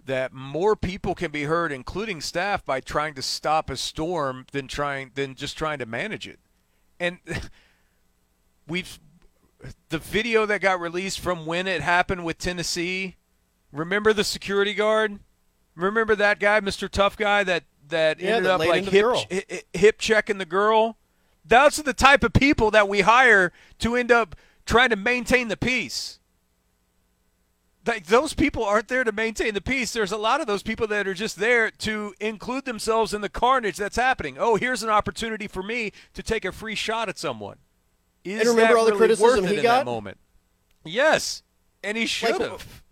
that 0.09 0.33
more 0.33 0.75
people 0.75 1.13
can 1.13 1.29
be 1.29 1.43
hurt 1.43 1.71
including 1.71 2.19
staff 2.19 2.65
by 2.65 2.79
trying 2.79 3.13
to 3.13 3.21
stop 3.21 3.69
a 3.69 3.77
storm 3.77 4.45
than 4.51 4.67
trying 4.67 5.11
than 5.13 5.35
just 5.35 5.55
trying 5.55 5.77
to 5.77 5.85
manage 5.85 6.27
it. 6.27 6.39
And 6.99 7.19
we've 8.67 8.99
the 9.89 9.99
video 9.99 10.47
that 10.47 10.61
got 10.61 10.79
released 10.79 11.19
from 11.19 11.45
when 11.45 11.67
it 11.67 11.81
happened 11.81 12.25
with 12.25 12.39
Tennessee. 12.39 13.17
Remember 13.71 14.11
the 14.11 14.23
security 14.23 14.73
guard? 14.73 15.19
Remember 15.75 16.15
that 16.15 16.39
guy, 16.39 16.59
Mr. 16.59 16.89
Tough 16.89 17.15
Guy, 17.15 17.43
that 17.43 17.65
that 17.89 18.19
Yeah, 18.19 18.37
ended 18.37 18.45
that 18.45 18.53
up 18.53 18.59
like 18.61 18.85
hip 18.85 19.63
hip 19.73 19.99
checking 19.99 20.39
the 20.39 20.45
girl? 20.45 20.97
Those 21.45 21.77
are 21.77 21.83
the 21.83 21.93
type 21.93 22.23
of 22.23 22.33
people 22.33 22.71
that 22.71 22.89
we 22.89 23.01
hire 23.01 23.51
to 23.79 23.95
end 23.95 24.11
up 24.11 24.35
trying 24.65 24.89
to 24.89 24.95
maintain 24.95 25.49
the 25.49 25.57
peace. 25.57 26.18
Like 27.89 28.05
those 28.05 28.35
people 28.35 28.63
aren't 28.63 28.87
there 28.87 29.03
to 29.03 29.11
maintain 29.11 29.55
the 29.55 29.61
peace. 29.61 29.91
There's 29.91 30.11
a 30.11 30.17
lot 30.17 30.41
of 30.41 30.47
those 30.47 30.61
people 30.61 30.85
that 30.87 31.07
are 31.07 31.15
just 31.15 31.37
there 31.37 31.71
to 31.71 32.13
include 32.19 32.65
themselves 32.65 33.15
in 33.15 33.21
the 33.21 33.29
carnage 33.29 33.77
that's 33.77 33.95
happening. 33.95 34.37
Oh, 34.39 34.57
here's 34.57 34.83
an 34.83 34.89
opportunity 34.89 35.47
for 35.47 35.63
me 35.63 35.91
to 36.13 36.21
take 36.21 36.45
a 36.45 36.51
free 36.51 36.75
shot 36.75 37.09
at 37.09 37.17
someone. 37.17 37.57
Is 38.23 38.41
And 38.41 38.49
remember 38.49 38.73
that 38.73 38.79
all 38.79 38.85
the 38.85 38.91
really 38.91 39.15
criticism 39.15 39.47
he 39.47 39.55
got? 39.55 39.79
that 39.79 39.85
moment? 39.85 40.19
Yes, 40.85 41.41
and 41.83 41.97
he 41.97 42.05
should 42.05 42.37
Like, 42.39 42.51
have. 42.51 42.83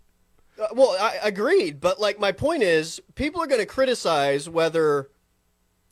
Uh, 0.60 0.66
well, 0.72 0.96
I 0.98 1.16
agreed, 1.22 1.80
but 1.80 2.00
like 2.00 2.18
my 2.18 2.32
point 2.32 2.64
is, 2.64 3.00
people 3.14 3.40
are 3.40 3.46
going 3.46 3.60
to 3.60 3.66
criticize 3.66 4.48
whether 4.48 5.10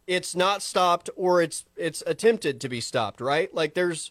it's 0.09 0.35
not 0.35 0.63
stopped 0.63 1.11
or 1.15 1.41
it's 1.41 1.65
it's 1.77 2.03
attempted 2.09 2.61
to 2.61 2.69
be 2.69 2.81
stopped, 2.81 3.21
right? 3.21 3.55
Like 3.55 3.75
there's 3.75 4.11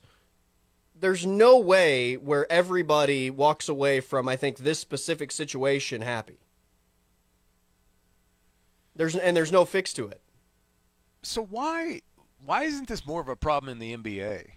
there's 1.00 1.26
no 1.26 1.58
way 1.60 2.16
where 2.16 2.50
everybody 2.52 3.30
walks 3.30 3.68
away 3.68 4.00
from 4.00 4.28
I 4.28 4.36
think 4.36 4.58
this 4.58 4.80
specific 4.80 5.32
situation 5.32 6.02
happy. 6.02 6.40
There's 8.96 9.16
and 9.16 9.36
there's 9.36 9.52
no 9.52 9.66
fix 9.66 9.94
to 9.94 10.08
it. 10.08 10.22
So 11.22 11.44
why 11.44 12.02
why 12.46 12.64
isn't 12.64 12.88
this 12.88 13.06
more 13.06 13.22
of 13.22 13.28
a 13.28 13.36
problem 13.36 13.72
in 13.72 13.80
the 13.80 13.96
NBA? 13.96 14.52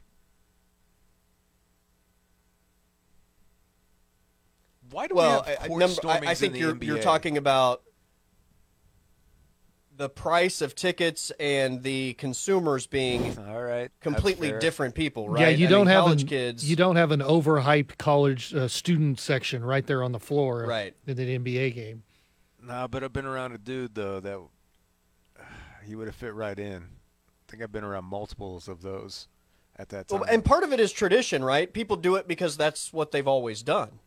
Why 4.91 5.07
do 5.07 5.17
Well, 5.17 5.45
we 5.45 5.51
have 5.51 5.61
I, 5.61 5.65
I, 5.65 5.69
court 5.69 5.81
number, 5.81 6.09
I, 6.09 6.31
I 6.31 6.35
think 6.35 6.57
you're 6.57 6.77
you're 6.83 6.99
talking 6.99 7.37
about 7.37 7.83
the 9.99 10.09
price 10.09 10.63
of 10.63 10.75
tickets 10.77 11.33
and 11.41 11.83
the 11.83 12.15
consumers 12.15 12.87
being 12.87 13.37
All 13.37 13.63
right, 13.63 13.91
completely 14.01 14.53
different 14.61 14.95
people, 14.95 15.29
right? 15.29 15.41
Yeah, 15.43 15.49
you 15.49 15.67
I 15.67 15.71
don't 15.71 15.87
mean, 15.87 15.95
have 15.95 16.05
college 16.05 16.23
an, 16.23 16.29
kids. 16.29 16.71
You 16.71 16.77
don't 16.77 16.97
have 16.97 17.11
an 17.11 17.21
overhyped 17.21 17.99
college 17.99 18.55
uh, 18.55 18.69
student 18.69 19.19
section 19.19 19.65
right 19.65 19.87
there 19.87 20.03
on 20.03 20.13
the 20.13 20.21
floor, 20.21 20.65
Right. 20.67 20.95
In 21.07 21.19
an 21.19 21.45
NBA 21.45 21.75
game. 21.75 22.05
Nah, 22.63 22.87
but 22.87 23.03
I've 23.03 23.13
been 23.13 23.27
around 23.27 23.53
a 23.53 23.59
dude 23.59 23.95
though 23.95 24.21
that 24.21 24.39
he 25.85 25.95
would 25.97 26.07
have 26.07 26.17
fit 26.17 26.33
right 26.33 26.59
in. 26.59 26.77
I 26.77 27.51
think 27.51 27.63
I've 27.63 27.73
been 27.73 27.85
around 27.85 28.05
multiples 28.05 28.69
of 28.69 28.83
those 28.83 29.27
at 29.77 29.89
that 29.89 30.09
time. 30.09 30.21
Well, 30.21 30.29
and 30.31 30.45
part 30.45 30.63
of 30.63 30.73
it 30.73 30.79
is 30.79 30.93
tradition, 30.93 31.43
right? 31.43 31.73
People 31.73 31.97
do 31.97 32.15
it 32.15 32.29
because 32.29 32.57
that's 32.57 32.93
what 32.93 33.11
they've 33.11 33.29
always 33.29 33.63
done. 33.63 33.99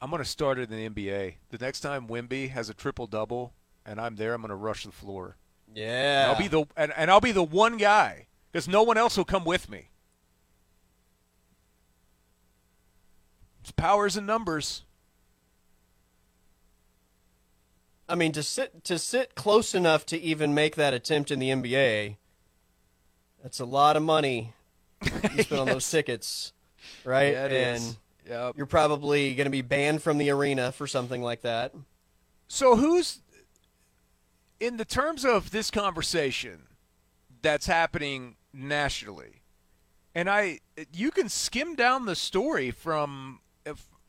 I'm 0.00 0.10
gonna 0.10 0.24
start 0.26 0.58
it 0.58 0.70
in 0.70 0.76
the 0.76 0.88
NBA. 0.90 1.34
The 1.48 1.58
next 1.58 1.80
time 1.80 2.06
Wemby 2.06 2.50
has 2.50 2.68
a 2.68 2.74
triple 2.74 3.06
double 3.06 3.54
and 3.88 4.00
I'm 4.00 4.16
there, 4.16 4.34
I'm 4.34 4.42
gonna 4.42 4.54
rush 4.54 4.84
the 4.84 4.92
floor. 4.92 5.36
Yeah, 5.74 6.26
I'll 6.28 6.38
be 6.38 6.48
the 6.48 6.64
and, 6.76 6.92
and 6.96 7.10
I'll 7.10 7.20
be 7.20 7.32
the 7.32 7.42
one 7.42 7.78
guy 7.78 8.26
because 8.52 8.68
no 8.68 8.82
one 8.82 8.98
else 8.98 9.16
will 9.16 9.24
come 9.24 9.44
with 9.44 9.68
me. 9.70 9.88
It's 13.62 13.70
powers 13.70 14.16
and 14.16 14.26
numbers. 14.26 14.82
I 18.08 18.14
mean, 18.14 18.32
to 18.32 18.42
sit 18.42 18.84
to 18.84 18.98
sit 18.98 19.34
close 19.34 19.74
enough 19.74 20.06
to 20.06 20.18
even 20.18 20.54
make 20.54 20.76
that 20.76 20.94
attempt 20.94 21.30
in 21.30 21.38
the 21.38 21.50
NBA. 21.50 22.16
That's 23.42 23.60
a 23.60 23.64
lot 23.64 23.96
of 23.96 24.02
money 24.02 24.52
you 25.02 25.42
spend 25.42 25.60
on 25.60 25.66
those 25.68 25.88
tickets, 25.88 26.52
right? 27.04 27.32
Yeah, 27.32 27.44
and 27.44 27.76
is. 27.76 27.96
Yep. 28.28 28.54
you're 28.56 28.66
probably 28.66 29.34
going 29.34 29.46
to 29.46 29.50
be 29.50 29.62
banned 29.62 30.02
from 30.02 30.18
the 30.18 30.30
arena 30.30 30.72
for 30.72 30.86
something 30.86 31.22
like 31.22 31.42
that. 31.42 31.72
So 32.48 32.76
who's 32.76 33.20
in 34.60 34.76
the 34.76 34.84
terms 34.84 35.24
of 35.24 35.50
this 35.50 35.70
conversation 35.70 36.68
that's 37.42 37.66
happening 37.66 38.36
nationally? 38.52 39.42
And 40.14 40.28
I 40.28 40.60
you 40.92 41.10
can 41.10 41.28
skim 41.28 41.74
down 41.74 42.06
the 42.06 42.16
story 42.16 42.70
from 42.70 43.40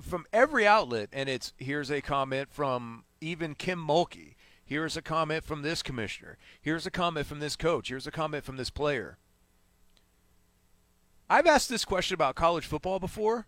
from 0.02 0.26
every 0.32 0.66
outlet 0.66 1.10
and 1.12 1.30
it's 1.30 1.54
here's 1.58 1.92
a 1.92 2.02
comment 2.02 2.50
from 2.50 3.04
even 3.22 3.56
Kim 3.56 3.86
Mulkey. 3.86 4.36
Here's 4.64 4.96
a 4.96 5.02
comment 5.02 5.44
from 5.44 5.64
this 5.64 5.82
commissioner. 5.82 6.38
Here's 6.62 6.86
a 6.86 6.92
comment 6.92 7.26
from 7.26 7.40
this 7.40 7.56
coach. 7.56 7.90
Here's 7.90 8.08
a 8.08 8.12
comment 8.12 8.44
from 8.44 8.58
this 8.58 8.70
player. 8.70 9.18
I've 11.30 11.48
asked 11.48 11.70
this 11.70 11.86
question 11.86 12.16
about 12.16 12.36
college 12.36 12.66
football 12.66 13.00
before. 13.00 13.48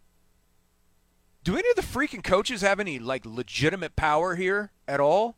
Do 1.44 1.58
any 1.58 1.70
of 1.70 1.76
the 1.76 1.82
freaking 1.82 2.24
coaches 2.24 2.62
have 2.62 2.80
any 2.80 3.00
like 3.00 3.26
legitimate 3.26 3.96
power 3.96 4.36
here 4.36 4.72
at 4.88 5.00
all? 5.00 5.38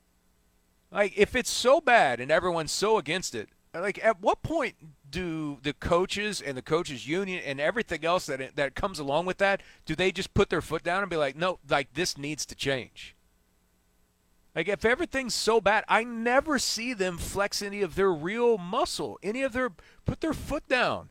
Like 1.03 1.17
if 1.17 1.35
it's 1.35 1.49
so 1.49 1.81
bad 1.81 2.21
and 2.21 2.31
everyone's 2.31 2.71
so 2.71 2.97
against 2.97 3.35
it, 3.35 3.49
like 3.73 4.01
at 4.01 4.21
what 4.21 4.41
point 4.41 4.75
do 5.09 5.59
the 5.61 5.73
coaches 5.73 6.39
and 6.39 6.55
the 6.55 6.61
coaches 6.61 7.05
union 7.05 7.43
and 7.45 7.59
everything 7.59 8.05
else 8.05 8.25
that 8.27 8.55
that 8.55 8.73
comes 8.73 8.99
along 8.99 9.25
with 9.25 9.37
that, 9.39 9.61
do 9.85 9.97
they 9.97 10.13
just 10.13 10.33
put 10.33 10.49
their 10.49 10.61
foot 10.61 10.81
down 10.81 11.03
and 11.03 11.09
be 11.09 11.17
like, 11.17 11.35
"No, 11.35 11.59
like 11.69 11.93
this 11.93 12.17
needs 12.17 12.45
to 12.45 12.55
change." 12.55 13.17
Like 14.55 14.69
if 14.69 14.85
everything's 14.85 15.33
so 15.33 15.59
bad, 15.59 15.83
I 15.89 16.05
never 16.05 16.57
see 16.57 16.93
them 16.93 17.17
flex 17.17 17.61
any 17.61 17.81
of 17.81 17.95
their 17.95 18.13
real 18.13 18.57
muscle, 18.57 19.19
any 19.21 19.43
of 19.43 19.51
their 19.51 19.71
put 20.05 20.21
their 20.21 20.31
foot 20.31 20.69
down. 20.69 21.09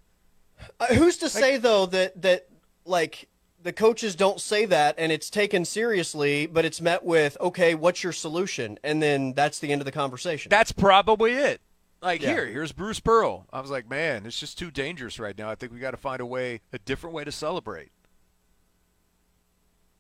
Uh, 0.81 0.87
who's 0.95 1.19
to 1.19 1.29
say 1.29 1.59
though 1.59 1.85
that 1.85 2.23
that 2.23 2.49
like 2.87 3.29
the 3.63 3.73
coaches 3.73 4.15
don't 4.17 4.41
say 4.41 4.65
that 4.67 4.97
and 4.99 5.13
it's 5.13 5.31
taken 5.31 5.65
seriously, 5.65 6.47
but 6.47 6.65
it's 6.65 6.81
met 6.81 7.05
with 7.05 7.37
okay, 7.41 7.75
what's 7.75 8.03
your 8.03 8.13
solution, 8.13 8.79
and 8.83 9.03
then 9.03 9.33
that's 9.35 9.59
the 9.61 9.71
end 9.73 9.81
of 9.81 9.85
the 9.85 9.93
conversation. 9.93 10.51
That's 10.51 10.73
probably 10.73 11.33
it. 11.33 11.61
Like 12.01 12.21
Yeah. 12.23 12.31
here, 12.33 12.47
here's 12.47 12.73
Bruce 12.73 12.99
Pearl. 13.01 13.47
I 13.53 13.61
was 13.61 13.71
like, 13.71 13.89
man, 13.89 14.27
it's 14.27 14.39
just 14.41 14.59
too 14.59 14.71
dangerous 14.73 15.19
right 15.21 15.37
now. 15.39 15.49
I 15.49 15.55
think 15.55 15.73
we 15.73 15.79
got 15.79 15.93
to 15.93 15.97
find 15.97 16.21
a 16.21 16.27
way, 16.27 16.61
a 16.73 16.79
different 16.81 17.15
way 17.15 17.23
to 17.25 17.31
celebrate. 17.33 17.91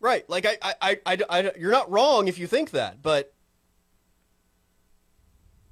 Right. 0.00 0.28
Like 0.28 0.44
I, 0.44 0.56
I, 0.60 0.74
I, 0.82 0.98
I, 1.06 1.18
I- 1.30 1.52
you're 1.56 1.70
not 1.70 1.88
wrong 1.90 2.26
if 2.26 2.38
you 2.38 2.48
think 2.48 2.70
that, 2.72 3.00
but 3.02 3.32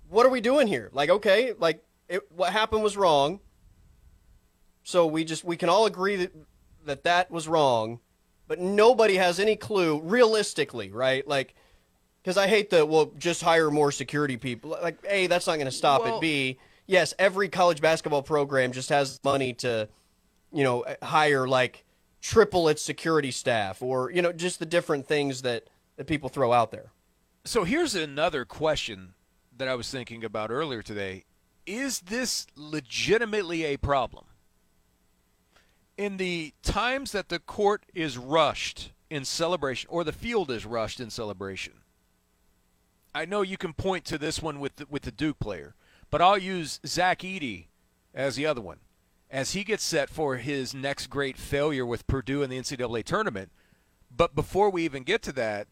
what 0.08 0.24
are 0.26 0.30
we 0.30 0.40
doing 0.40 0.66
here? 0.66 0.90
Like, 0.92 1.10
okay, 1.10 1.52
like 1.58 1.82
it, 2.08 2.22
what 2.30 2.52
happened 2.52 2.82
was 2.82 2.96
wrong. 2.96 3.40
So 4.82 5.06
we 5.06 5.24
just 5.24 5.44
we 5.44 5.56
can 5.56 5.68
all 5.68 5.86
agree 5.86 6.16
that 6.16 6.32
that 6.84 7.04
that 7.04 7.30
was 7.30 7.48
wrong, 7.48 8.00
but 8.48 8.58
nobody 8.58 9.16
has 9.16 9.38
any 9.38 9.56
clue 9.56 10.00
realistically, 10.00 10.90
right? 10.90 11.26
Like, 11.26 11.54
because 12.22 12.36
I 12.36 12.48
hate 12.48 12.70
the 12.70 12.84
well, 12.84 13.12
just 13.18 13.42
hire 13.42 13.70
more 13.70 13.92
security 13.92 14.36
people. 14.36 14.76
Like, 14.82 14.98
a 15.08 15.26
that's 15.26 15.46
not 15.46 15.54
going 15.56 15.66
to 15.66 15.70
stop 15.72 16.02
Well- 16.02 16.18
it. 16.18 16.20
B, 16.20 16.58
yes, 16.86 17.14
every 17.18 17.48
college 17.48 17.80
basketball 17.80 18.22
program 18.22 18.72
just 18.72 18.88
has 18.88 19.20
money 19.24 19.52
to, 19.54 19.88
you 20.52 20.64
know, 20.64 20.82
eh, 20.82 20.96
hire 21.02 21.46
like 21.46 21.84
triple 22.22 22.68
its 22.68 22.82
security 22.82 23.30
staff 23.30 23.80
or 23.80 24.10
you 24.10 24.20
know 24.20 24.30
just 24.30 24.58
the 24.58 24.66
different 24.66 25.06
things 25.06 25.40
that 25.40 25.68
that 25.96 26.06
people 26.06 26.28
throw 26.28 26.52
out 26.52 26.70
there. 26.70 26.92
So 27.44 27.64
here's 27.64 27.94
another 27.94 28.44
question 28.44 29.14
that 29.56 29.68
I 29.68 29.74
was 29.74 29.90
thinking 29.90 30.24
about 30.24 30.50
earlier 30.50 30.82
today. 30.82 31.24
Is 31.66 32.00
this 32.00 32.46
legitimately 32.56 33.64
a 33.64 33.76
problem? 33.76 34.24
In 36.00 36.16
the 36.16 36.54
times 36.62 37.12
that 37.12 37.28
the 37.28 37.38
court 37.38 37.84
is 37.94 38.16
rushed 38.16 38.92
in 39.10 39.26
celebration 39.26 39.86
or 39.92 40.02
the 40.02 40.12
field 40.14 40.50
is 40.50 40.64
rushed 40.64 40.98
in 40.98 41.10
celebration. 41.10 41.74
I 43.14 43.26
know 43.26 43.42
you 43.42 43.58
can 43.58 43.74
point 43.74 44.06
to 44.06 44.16
this 44.16 44.40
one 44.40 44.60
with 44.60 44.76
the, 44.76 44.86
with 44.88 45.02
the 45.02 45.10
Duke 45.10 45.38
player, 45.38 45.74
but 46.08 46.22
I'll 46.22 46.38
use 46.38 46.80
Zach 46.86 47.18
Edey 47.18 47.66
as 48.14 48.34
the 48.34 48.46
other 48.46 48.62
one. 48.62 48.78
As 49.30 49.52
he 49.52 49.62
gets 49.62 49.84
set 49.84 50.08
for 50.08 50.38
his 50.38 50.72
next 50.72 51.08
great 51.08 51.36
failure 51.36 51.84
with 51.84 52.06
Purdue 52.06 52.42
in 52.42 52.48
the 52.48 52.58
NCAA 52.58 53.04
tournament. 53.04 53.52
But 54.10 54.34
before 54.34 54.70
we 54.70 54.86
even 54.86 55.02
get 55.02 55.20
to 55.24 55.32
that, 55.32 55.68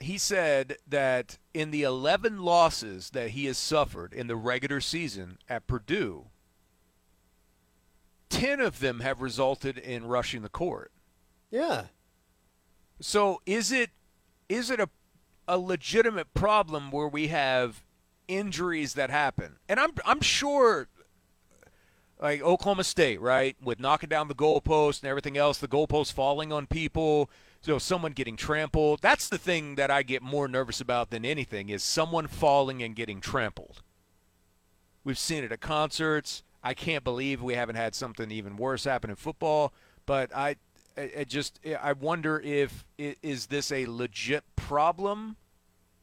he 0.00 0.18
said 0.18 0.78
that 0.84 1.38
in 1.54 1.70
the 1.70 1.84
11 1.84 2.42
losses 2.42 3.10
that 3.10 3.30
he 3.30 3.44
has 3.44 3.56
suffered 3.56 4.12
in 4.12 4.26
the 4.26 4.34
regular 4.34 4.80
season 4.80 5.38
at 5.48 5.68
Purdue, 5.68 6.26
10 8.28 8.60
of 8.60 8.80
them 8.80 9.00
have 9.00 9.20
resulted 9.20 9.78
in 9.78 10.06
rushing 10.06 10.42
the 10.42 10.48
court. 10.48 10.92
Yeah. 11.50 11.84
So 13.00 13.40
is 13.46 13.72
it 13.72 13.90
is 14.48 14.70
it 14.70 14.80
a 14.80 14.88
a 15.46 15.58
legitimate 15.58 16.34
problem 16.34 16.90
where 16.90 17.08
we 17.08 17.28
have 17.28 17.84
injuries 18.26 18.94
that 18.94 19.10
happen? 19.10 19.56
And 19.68 19.80
I'm 19.80 19.92
I'm 20.04 20.20
sure 20.20 20.88
like 22.20 22.42
Oklahoma 22.42 22.84
State, 22.84 23.20
right, 23.20 23.56
with 23.62 23.78
knocking 23.78 24.08
down 24.08 24.28
the 24.28 24.34
goalpost 24.34 25.02
and 25.02 25.08
everything 25.08 25.36
else, 25.36 25.58
the 25.58 25.68
goalpost 25.68 26.12
falling 26.12 26.52
on 26.52 26.66
people, 26.66 27.30
so 27.60 27.78
someone 27.78 28.12
getting 28.12 28.36
trampled. 28.36 29.00
That's 29.00 29.28
the 29.28 29.38
thing 29.38 29.76
that 29.76 29.90
I 29.90 30.02
get 30.02 30.22
more 30.22 30.48
nervous 30.48 30.80
about 30.80 31.10
than 31.10 31.24
anything 31.24 31.68
is 31.68 31.82
someone 31.82 32.26
falling 32.26 32.82
and 32.82 32.96
getting 32.96 33.20
trampled. 33.20 33.82
We've 35.04 35.18
seen 35.18 35.44
it 35.44 35.52
at 35.52 35.60
concerts. 35.60 36.42
I 36.62 36.74
can't 36.74 37.04
believe 37.04 37.42
we 37.42 37.54
haven't 37.54 37.76
had 37.76 37.94
something 37.94 38.30
even 38.30 38.56
worse 38.56 38.84
happen 38.84 39.10
in 39.10 39.16
football. 39.16 39.72
But 40.06 40.34
I, 40.34 40.56
I 40.96 41.24
just 41.24 41.60
I 41.80 41.92
wonder 41.92 42.40
if 42.40 42.84
is 42.98 43.46
this 43.46 43.70
a 43.70 43.86
legit 43.86 44.44
problem 44.56 45.36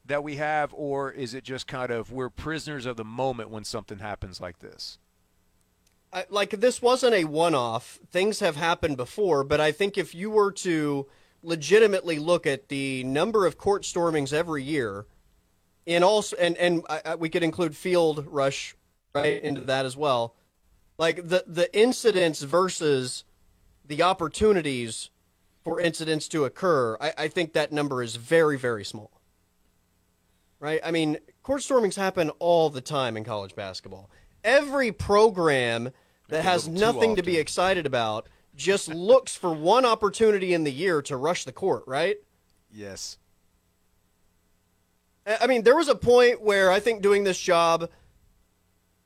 that 0.05 0.23
we 0.23 0.35
have, 0.35 0.73
or 0.73 1.11
is 1.11 1.33
it 1.33 1.43
just 1.43 1.67
kind 1.67 1.91
of 1.91 2.11
we're 2.11 2.29
prisoners 2.29 2.85
of 2.85 2.95
the 2.95 3.03
moment 3.03 3.49
when 3.49 3.63
something 3.63 3.99
happens 3.99 4.39
like 4.39 4.59
this? 4.59 4.99
I, 6.13 6.25
like 6.29 6.51
this 6.51 6.81
wasn't 6.81 7.15
a 7.15 7.25
one-off. 7.25 7.99
Things 8.11 8.39
have 8.39 8.55
happened 8.55 8.95
before, 8.95 9.43
but 9.43 9.59
I 9.59 9.71
think 9.71 9.97
if 9.97 10.15
you 10.15 10.29
were 10.29 10.51
to 10.51 11.07
legitimately 11.43 12.19
look 12.19 12.47
at 12.47 12.69
the 12.69 13.03
number 13.03 13.45
of 13.45 13.57
court 13.57 13.83
stormings 13.83 14.31
every 14.31 14.63
year, 14.63 15.07
and 15.85 16.03
also 16.03 16.35
and 16.37 16.55
and 16.57 16.83
I, 16.89 17.15
we 17.15 17.29
could 17.29 17.43
include 17.43 17.75
field 17.75 18.25
rush 18.27 18.75
right 19.13 19.41
into 19.41 19.61
that 19.61 19.85
as 19.85 19.97
well. 19.97 20.35
Like 20.97 21.27
the 21.27 21.43
the 21.45 21.73
incidents 21.77 22.41
versus 22.41 23.23
the 23.85 24.01
opportunities 24.01 25.09
for 25.63 25.79
incidents 25.79 26.27
to 26.29 26.45
occur, 26.45 26.97
I, 27.01 27.13
I 27.17 27.27
think 27.27 27.53
that 27.53 27.71
number 27.71 28.01
is 28.01 28.15
very 28.15 28.57
very 28.57 28.85
small. 28.85 29.11
Right? 30.59 30.79
I 30.83 30.91
mean, 30.91 31.17
court 31.43 31.61
stormings 31.61 31.95
happen 31.95 32.29
all 32.39 32.69
the 32.69 32.81
time 32.81 33.17
in 33.17 33.23
college 33.23 33.55
basketball. 33.55 34.09
Every 34.43 34.91
program 34.91 35.91
that 36.29 36.43
has 36.43 36.67
nothing 36.67 37.17
to 37.17 37.23
be 37.23 37.37
excited 37.37 37.85
about 37.85 38.27
just 38.55 38.87
looks 38.87 39.35
for 39.35 39.53
one 39.53 39.85
opportunity 39.85 40.53
in 40.53 40.63
the 40.63 40.71
year 40.71 41.01
to 41.03 41.17
rush 41.17 41.43
the 41.43 41.51
court, 41.51 41.83
right? 41.87 42.17
Yes. 42.71 43.17
I 45.25 45.47
mean, 45.47 45.63
there 45.63 45.75
was 45.75 45.87
a 45.87 45.95
point 45.95 46.41
where 46.41 46.71
I 46.71 46.79
think 46.79 47.01
doing 47.01 47.23
this 47.23 47.39
job, 47.39 47.89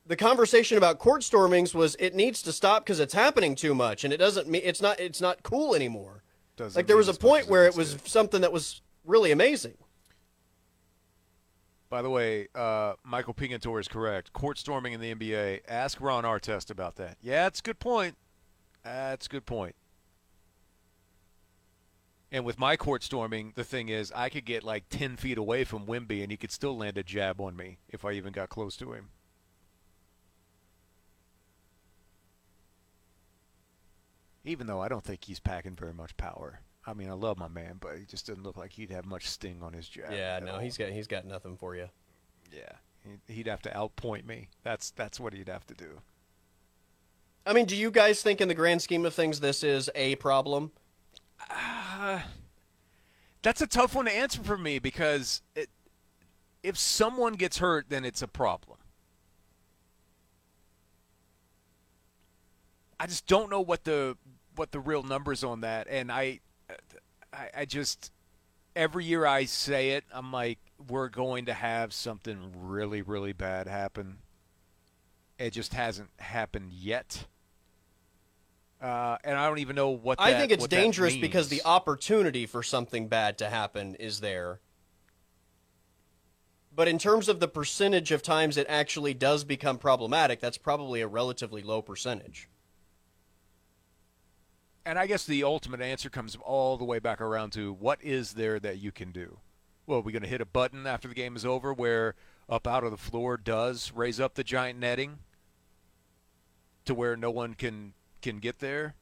the 0.09 0.15
conversation 0.15 0.75
about 0.75 0.97
court 0.97 1.21
stormings 1.21 1.75
was 1.75 1.95
it 1.99 2.15
needs 2.15 2.41
to 2.41 2.51
stop 2.51 2.83
because 2.83 2.99
it's 2.99 3.13
happening 3.13 3.53
too 3.53 3.75
much, 3.75 4.03
and 4.03 4.11
it 4.11 4.17
doesn't 4.17 4.49
mean 4.49 4.63
it's 4.65 4.81
not 4.81 4.99
it's 4.99 5.21
not 5.21 5.43
cool 5.43 5.75
anymore. 5.75 6.23
Doesn't 6.57 6.77
like 6.77 6.87
there 6.87 6.97
was 6.97 7.07
a 7.07 7.13
point 7.13 7.47
where 7.47 7.67
it 7.67 7.75
was 7.75 7.95
something 8.05 8.41
that 8.41 8.51
was 8.51 8.81
really 9.05 9.31
amazing. 9.31 9.77
By 11.91 12.01
the 12.01 12.09
way, 12.09 12.47
uh, 12.55 12.93
Michael 13.03 13.35
Pingatore 13.35 13.79
is 13.79 13.87
correct. 13.87 14.33
Court 14.33 14.57
storming 14.57 14.93
in 14.93 14.99
the 14.99 15.13
NBA. 15.13 15.61
Ask 15.67 16.01
Ron 16.01 16.23
Artest 16.23 16.71
about 16.71 16.95
that. 16.95 17.17
Yeah, 17.21 17.45
it's 17.45 17.59
a 17.59 17.63
good 17.63 17.79
point. 17.79 18.15
That's 18.83 19.27
a 19.27 19.29
good 19.29 19.45
point. 19.45 19.75
And 22.31 22.45
with 22.45 22.59
my 22.59 22.77
court 22.77 23.03
storming, 23.03 23.53
the 23.55 23.63
thing 23.63 23.89
is, 23.89 24.11
I 24.15 24.29
could 24.29 24.45
get 24.45 24.63
like 24.63 24.89
10 24.89 25.17
feet 25.17 25.37
away 25.37 25.63
from 25.63 25.85
Wemby 25.85 26.21
and 26.21 26.29
he 26.31 26.37
could 26.37 26.51
still 26.51 26.77
land 26.77 26.97
a 26.97 27.03
jab 27.03 27.41
on 27.41 27.55
me 27.55 27.77
if 27.87 28.05
I 28.05 28.11
even 28.13 28.33
got 28.33 28.49
close 28.49 28.75
to 28.77 28.93
him. 28.93 29.09
Even 34.45 34.67
though 34.67 34.81
I 34.81 34.87
don't 34.87 35.03
think 35.03 35.25
he's 35.25 35.39
packing 35.39 35.75
very 35.75 35.93
much 35.93 36.15
power. 36.17 36.61
I 36.85 36.93
mean, 36.93 37.09
I 37.09 37.13
love 37.13 37.37
my 37.37 37.47
man, 37.47 37.77
but 37.79 37.97
he 37.97 38.05
just 38.05 38.25
doesn't 38.27 38.43
look 38.43 38.57
like 38.57 38.71
he'd 38.71 38.91
have 38.91 39.05
much 39.05 39.27
sting 39.27 39.59
on 39.61 39.73
his 39.73 39.87
jab. 39.87 40.11
Yeah, 40.11 40.39
no, 40.39 40.53
all. 40.53 40.59
he's 40.59 40.77
got 40.77 40.89
he's 40.89 41.07
got 41.07 41.25
nothing 41.25 41.57
for 41.57 41.75
you. 41.75 41.89
Yeah, 42.51 42.71
he'd 43.27 43.47
have 43.47 43.61
to 43.63 43.69
outpoint 43.69 44.25
me. 44.25 44.47
That's 44.63 44.91
that's 44.91 45.19
what 45.19 45.33
he'd 45.33 45.49
have 45.49 45.67
to 45.67 45.73
do. 45.73 46.01
I 47.45 47.53
mean, 47.53 47.65
do 47.65 47.75
you 47.75 47.89
guys 47.89 48.21
think, 48.21 48.41
in 48.41 48.47
the 48.47 48.53
grand 48.53 48.81
scheme 48.81 49.05
of 49.05 49.13
things, 49.13 49.39
this 49.39 49.63
is 49.63 49.89
a 49.95 50.15
problem? 50.17 50.71
Uh, 51.49 52.19
that's 53.41 53.61
a 53.61 53.67
tough 53.67 53.95
one 53.95 54.05
to 54.05 54.15
answer 54.15 54.43
for 54.43 54.57
me 54.57 54.79
because 54.79 55.41
it, 55.55 55.69
if 56.63 56.77
someone 56.77 57.33
gets 57.33 57.57
hurt, 57.57 57.87
then 57.89 58.05
it's 58.05 58.21
a 58.21 58.27
problem. 58.27 58.77
I 62.99 63.07
just 63.07 63.27
don't 63.27 63.49
know 63.49 63.61
what 63.61 63.83
the 63.83 64.17
what 64.55 64.71
the 64.71 64.79
real 64.79 65.03
numbers 65.03 65.43
on 65.43 65.61
that, 65.61 65.87
and 65.89 66.11
I, 66.11 66.39
I, 67.31 67.49
I 67.59 67.65
just 67.65 68.11
every 68.75 69.05
year 69.05 69.25
I 69.25 69.45
say 69.45 69.91
it, 69.91 70.03
I'm 70.11 70.31
like, 70.31 70.59
we're 70.87 71.09
going 71.09 71.45
to 71.45 71.53
have 71.53 71.93
something 71.93 72.51
really, 72.55 73.01
really 73.01 73.33
bad 73.33 73.67
happen. 73.67 74.17
It 75.37 75.51
just 75.51 75.73
hasn't 75.73 76.09
happened 76.17 76.71
yet. 76.71 77.25
Uh, 78.81 79.17
and 79.23 79.37
I 79.37 79.47
don't 79.47 79.59
even 79.59 79.75
know 79.75 79.89
what. 79.89 80.17
That, 80.17 80.27
I 80.27 80.39
think 80.39 80.51
it's 80.51 80.67
dangerous 80.67 81.15
because 81.17 81.49
the 81.49 81.61
opportunity 81.65 82.45
for 82.45 82.63
something 82.63 83.07
bad 83.07 83.37
to 83.39 83.49
happen 83.49 83.95
is 83.95 84.21
there. 84.21 84.61
But 86.73 86.87
in 86.87 86.97
terms 86.97 87.27
of 87.27 87.41
the 87.41 87.47
percentage 87.49 88.11
of 88.11 88.23
times 88.23 88.55
it 88.55 88.65
actually 88.69 89.13
does 89.13 89.43
become 89.43 89.77
problematic, 89.77 90.39
that's 90.39 90.57
probably 90.57 91.01
a 91.01 91.07
relatively 91.07 91.61
low 91.61 91.81
percentage. 91.81 92.47
And 94.89 94.97
I 94.97 95.05
guess 95.05 95.23
the 95.23 95.43
ultimate 95.43 95.81
answer 95.81 96.09
comes 96.09 96.35
all 96.41 96.75
the 96.75 96.83
way 96.83 96.97
back 96.97 97.21
around 97.21 97.51
to 97.51 97.73
what 97.73 98.03
is 98.03 98.33
there 98.33 98.59
that 98.59 98.79
you 98.79 98.91
can 98.91 99.11
do? 99.11 99.37
Well, 99.85 99.99
are 99.99 100.01
we 100.01 100.11
going 100.11 100.23
to 100.23 100.27
hit 100.27 100.41
a 100.41 100.47
button 100.47 100.87
after 100.87 101.07
the 101.07 101.13
game 101.13 101.35
is 101.35 101.45
over 101.45 101.71
where 101.71 102.15
up 102.49 102.65
out 102.65 102.83
of 102.83 102.89
the 102.89 102.97
floor 102.97 103.37
does 103.37 103.91
raise 103.93 104.19
up 104.19 104.33
the 104.33 104.43
giant 104.43 104.79
netting 104.79 105.19
to 106.85 106.95
where 106.95 107.15
no 107.15 107.29
one 107.29 107.53
can 107.53 107.93
can 108.23 108.39
get 108.39 108.57
there? 108.57 108.95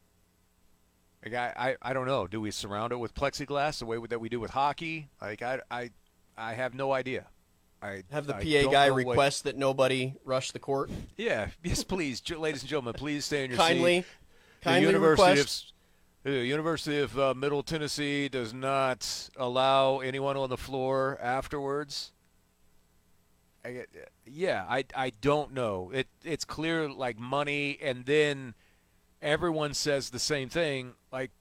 Like 1.24 1.34
I, 1.34 1.54
I, 1.56 1.90
I 1.90 1.94
don't 1.94 2.06
know. 2.06 2.28
Do 2.28 2.42
we 2.42 2.52
surround 2.52 2.92
it 2.92 2.98
with 2.98 3.16
plexiglass 3.16 3.80
the 3.80 3.86
way 3.86 3.98
that 4.10 4.20
we 4.20 4.28
do 4.28 4.42
with 4.42 4.52
hockey? 4.52 5.08
Like 5.22 5.42
I, 5.42 5.62
I, 5.72 5.92
I 6.38 6.56
have 6.56 6.74
no 6.74 6.92
idea. 6.92 7.28
I 7.82 8.04
have 8.12 8.28
the 8.28 8.36
I 8.36 8.64
PA 8.64 8.70
guy 8.70 8.88
request 8.88 9.46
what... 9.46 9.54
that 9.54 9.58
nobody 9.58 10.16
rush 10.26 10.52
the 10.52 10.60
court. 10.60 10.90
Yeah, 11.16 11.48
yes, 11.64 11.86
please, 11.86 12.22
ladies 12.30 12.62
and 12.62 12.70
gentlemen, 12.70 12.94
please 12.94 13.24
stay 13.24 13.46
in 13.46 13.52
your 13.52 13.58
kindly, 13.58 14.02
seat. 14.02 14.06
Kindly, 14.64 14.82
the 14.82 14.92
University 14.92 15.30
request. 15.30 15.74
The 16.34 16.46
University 16.46 17.00
of 17.00 17.18
uh, 17.18 17.34
Middle 17.34 17.64
Tennessee 17.64 18.28
does 18.28 18.54
not 18.54 19.30
allow 19.38 20.00
anyone 20.00 20.36
on 20.36 20.50
the 20.50 20.58
floor 20.58 21.18
afterwards. 21.22 22.12
I, 23.64 23.86
yeah, 24.26 24.66
I, 24.68 24.84
I 24.94 25.12
don't 25.22 25.54
know. 25.54 25.90
It 25.94 26.08
it's 26.26 26.44
clear 26.44 26.90
like 26.90 27.18
money, 27.18 27.78
and 27.82 28.06
then 28.06 28.56
everyone 29.22 29.74
says 29.74 30.10
the 30.10 30.20
same 30.20 30.50
thing 30.50 30.94
like 31.12 31.32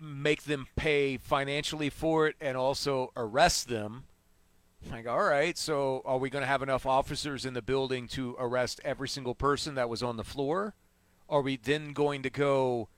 make 0.00 0.44
them 0.44 0.66
pay 0.74 1.18
financially 1.18 1.90
for 1.90 2.26
it 2.26 2.36
and 2.40 2.56
also 2.56 3.12
arrest 3.16 3.68
them 3.68 4.04
like 4.90 5.06
all 5.06 5.22
right 5.22 5.56
so 5.56 6.02
are 6.04 6.18
we 6.18 6.30
going 6.30 6.42
to 6.42 6.48
have 6.48 6.62
enough 6.62 6.84
officers 6.84 7.44
in 7.44 7.54
the 7.54 7.62
building 7.62 8.08
to 8.08 8.34
arrest 8.40 8.80
every 8.84 9.08
single 9.08 9.36
person 9.36 9.76
that 9.76 9.88
was 9.88 10.02
on 10.02 10.16
the 10.16 10.24
floor 10.24 10.74
are 11.28 11.42
we 11.42 11.56
then 11.56 11.92
going 11.92 12.22
to 12.22 12.30
go 12.30 12.88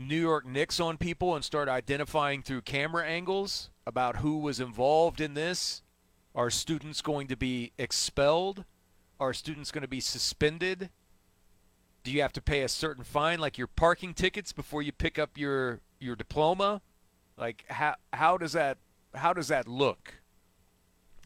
new 0.00 0.20
york 0.20 0.46
Knicks 0.46 0.80
on 0.80 0.96
people 0.96 1.34
and 1.34 1.44
start 1.44 1.68
identifying 1.68 2.42
through 2.42 2.62
camera 2.62 3.06
angles 3.06 3.70
about 3.86 4.18
who 4.18 4.38
was 4.38 4.60
involved 4.60 5.20
in 5.20 5.34
this. 5.34 5.82
Are 6.34 6.48
students 6.48 7.02
going 7.02 7.26
to 7.26 7.36
be 7.36 7.72
expelled? 7.76 8.64
Are 9.18 9.34
students 9.34 9.72
going 9.72 9.82
to 9.82 9.88
be 9.88 10.00
suspended? 10.00 10.90
Do 12.04 12.12
you 12.12 12.22
have 12.22 12.32
to 12.34 12.40
pay 12.40 12.62
a 12.62 12.68
certain 12.68 13.04
fine 13.04 13.40
like 13.40 13.58
your 13.58 13.66
parking 13.66 14.14
tickets 14.14 14.52
before 14.52 14.80
you 14.80 14.92
pick 14.92 15.18
up 15.18 15.36
your 15.36 15.80
your 15.98 16.16
diploma? 16.16 16.80
Like 17.36 17.64
how 17.68 17.96
how 18.12 18.38
does 18.38 18.52
that 18.52 18.78
how 19.14 19.32
does 19.32 19.48
that 19.48 19.66
look? 19.66 20.14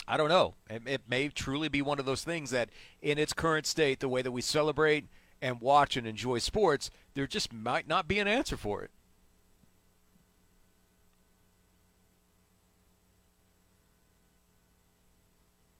I 0.08 0.16
don't 0.16 0.30
know. 0.30 0.54
It, 0.68 0.82
it 0.86 1.02
may 1.06 1.28
truly 1.28 1.68
be 1.68 1.82
one 1.82 1.98
of 1.98 2.06
those 2.06 2.24
things 2.24 2.50
that 2.50 2.70
in 3.02 3.18
its 3.18 3.32
current 3.34 3.66
state 3.66 4.00
the 4.00 4.08
way 4.08 4.22
that 4.22 4.32
we 4.32 4.40
celebrate 4.40 5.04
and 5.44 5.60
watch 5.60 5.96
and 5.96 6.06
enjoy 6.06 6.38
sports 6.38 6.90
there 7.12 7.26
just 7.26 7.52
might 7.52 7.86
not 7.86 8.08
be 8.08 8.18
an 8.18 8.26
answer 8.26 8.56
for 8.56 8.82
it 8.82 8.90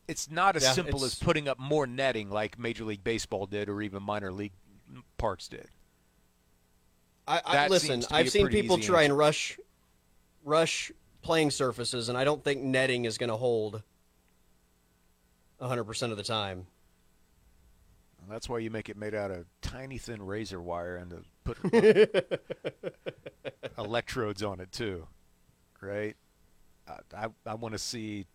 it's 0.07 0.31
not 0.31 0.55
as 0.57 0.63
Yeah, 0.63 0.73
simple 0.73 1.05
as 1.05 1.15
putting 1.15 1.49
up 1.49 1.59
more 1.59 1.87
netting 1.87 2.31
like 2.31 2.59
major 2.59 2.85
league 2.85 3.03
baseball 3.03 3.47
did 3.47 3.69
or 3.69 3.81
even 3.83 4.03
minor 4.03 4.31
league 4.31 4.53
parks 5.17 5.49
did 5.49 5.69
I, 7.27 7.41
I 7.45 7.69
listen. 7.69 8.03
seems 8.03 8.07
to 8.09 8.13
be 8.13 8.19
I've 8.19 8.31
seen 8.31 8.49
people 8.49 8.77
try 8.77 9.05
answer. 9.05 9.13
and 9.13 9.19
rush, 9.19 9.59
rush 10.45 10.93
playing 11.23 11.51
surfaces, 11.53 12.11
and 12.11 12.19
I 12.19 12.25
don't 12.25 12.45
think 12.45 12.61
netting 12.61 13.07
is 13.07 13.17
going 13.17 13.31
to 13.31 13.37
hold. 13.37 13.83
hundred 15.59 15.85
percent 15.85 16.13
of 16.13 16.19
the 16.19 16.25
time. 16.25 16.67
That's 18.29 18.49
why 18.49 18.59
you 18.59 18.71
make 18.71 18.89
it 18.89 18.97
made 18.97 19.15
out 19.15 19.31
of 19.31 19.47
tiny 19.63 19.99
thin 19.99 20.23
razor 20.23 20.61
wire 20.61 20.97
and 20.97 21.11
to 21.11 21.23
put 21.45 21.59
electrodes 23.79 24.43
on 24.43 24.61
it 24.61 24.73
too, 24.73 25.07
right? 25.81 26.17
I 26.89 26.99
I, 27.17 27.27
I 27.47 27.55
want 27.55 27.73
to 27.73 27.79
see 27.79 28.27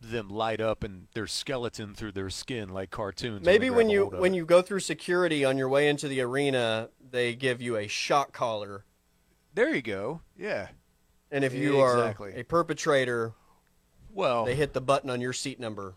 them 0.00 0.28
light 0.28 0.60
up 0.60 0.84
and 0.84 1.06
their 1.14 1.26
skeleton 1.26 1.94
through 1.94 2.12
their 2.12 2.30
skin 2.30 2.68
like 2.68 2.90
cartoons. 2.90 3.44
Maybe 3.44 3.70
when, 3.70 3.88
you 3.88 4.00
grab 4.00 4.06
a 4.06 4.10
hold 4.10 4.14
of 4.14 4.20
when 4.20 4.34
you 4.34 4.44
go 4.44 4.62
through 4.62 4.80
security 4.80 5.44
on 5.44 5.56
your 5.56 5.68
way 5.68 5.88
into 5.88 6.08
the 6.08 6.20
arena, 6.20 6.90
they 7.10 7.34
give 7.34 7.62
you 7.62 7.76
a 7.76 7.88
shock 7.88 8.32
collar, 8.32 8.84
there 9.54 9.74
you 9.74 9.82
go. 9.82 10.20
Yeah. 10.36 10.68
and 11.30 11.44
if 11.44 11.54
you 11.54 11.80
are 11.80 12.14
a 12.34 12.42
perpetrator, 12.44 13.32
Well, 14.12 14.44
they 14.44 14.54
hit 14.54 14.74
the 14.74 14.82
button 14.82 15.10
on 15.10 15.20
your 15.20 15.32
seat 15.32 15.58
number. 15.58 15.94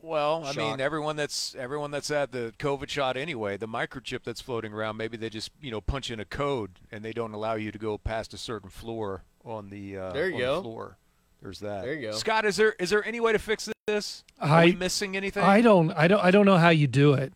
Well, 0.00 0.44
I 0.46 0.52
mean, 0.52 0.80
everyone 0.80 1.16
that's 1.16 1.56
everyone 1.58 1.90
that's 1.90 2.08
had 2.08 2.30
the 2.30 2.54
COVID 2.58 2.88
shot 2.88 3.16
anyway, 3.16 3.56
the 3.56 3.66
microchip 3.66 4.22
that's 4.22 4.40
floating 4.40 4.72
around, 4.72 4.96
maybe 4.96 5.16
they 5.16 5.28
just 5.28 5.50
you 5.60 5.70
know 5.70 5.80
punch 5.80 6.10
in 6.10 6.20
a 6.20 6.24
code 6.24 6.78
and 6.92 7.04
they 7.04 7.12
don't 7.12 7.32
allow 7.32 7.54
you 7.54 7.72
to 7.72 7.78
go 7.78 7.98
past 7.98 8.32
a 8.32 8.38
certain 8.38 8.70
floor 8.70 9.24
on 9.44 9.70
the 9.70 9.96
uh, 9.96 10.12
There 10.12 10.28
you 10.28 10.34
on 10.36 10.40
go. 10.40 10.56
the 10.56 10.62
floor. 10.62 10.96
There's 11.42 11.60
that. 11.60 11.82
There 11.84 11.94
you 11.94 12.10
go. 12.10 12.12
Scott, 12.12 12.44
is 12.44 12.56
there 12.56 12.74
is 12.78 12.90
there 12.90 13.04
any 13.04 13.18
way 13.20 13.32
to 13.32 13.38
fix 13.38 13.68
this? 13.86 14.24
Are 14.40 14.48
I 14.48 14.64
we 14.66 14.72
missing 14.76 15.16
anything? 15.16 15.42
I 15.42 15.60
don't 15.60 15.90
I 15.92 16.06
don't 16.06 16.22
I 16.22 16.30
don't 16.30 16.46
know 16.46 16.58
how 16.58 16.70
you 16.70 16.86
do 16.86 17.14
it. 17.14 17.32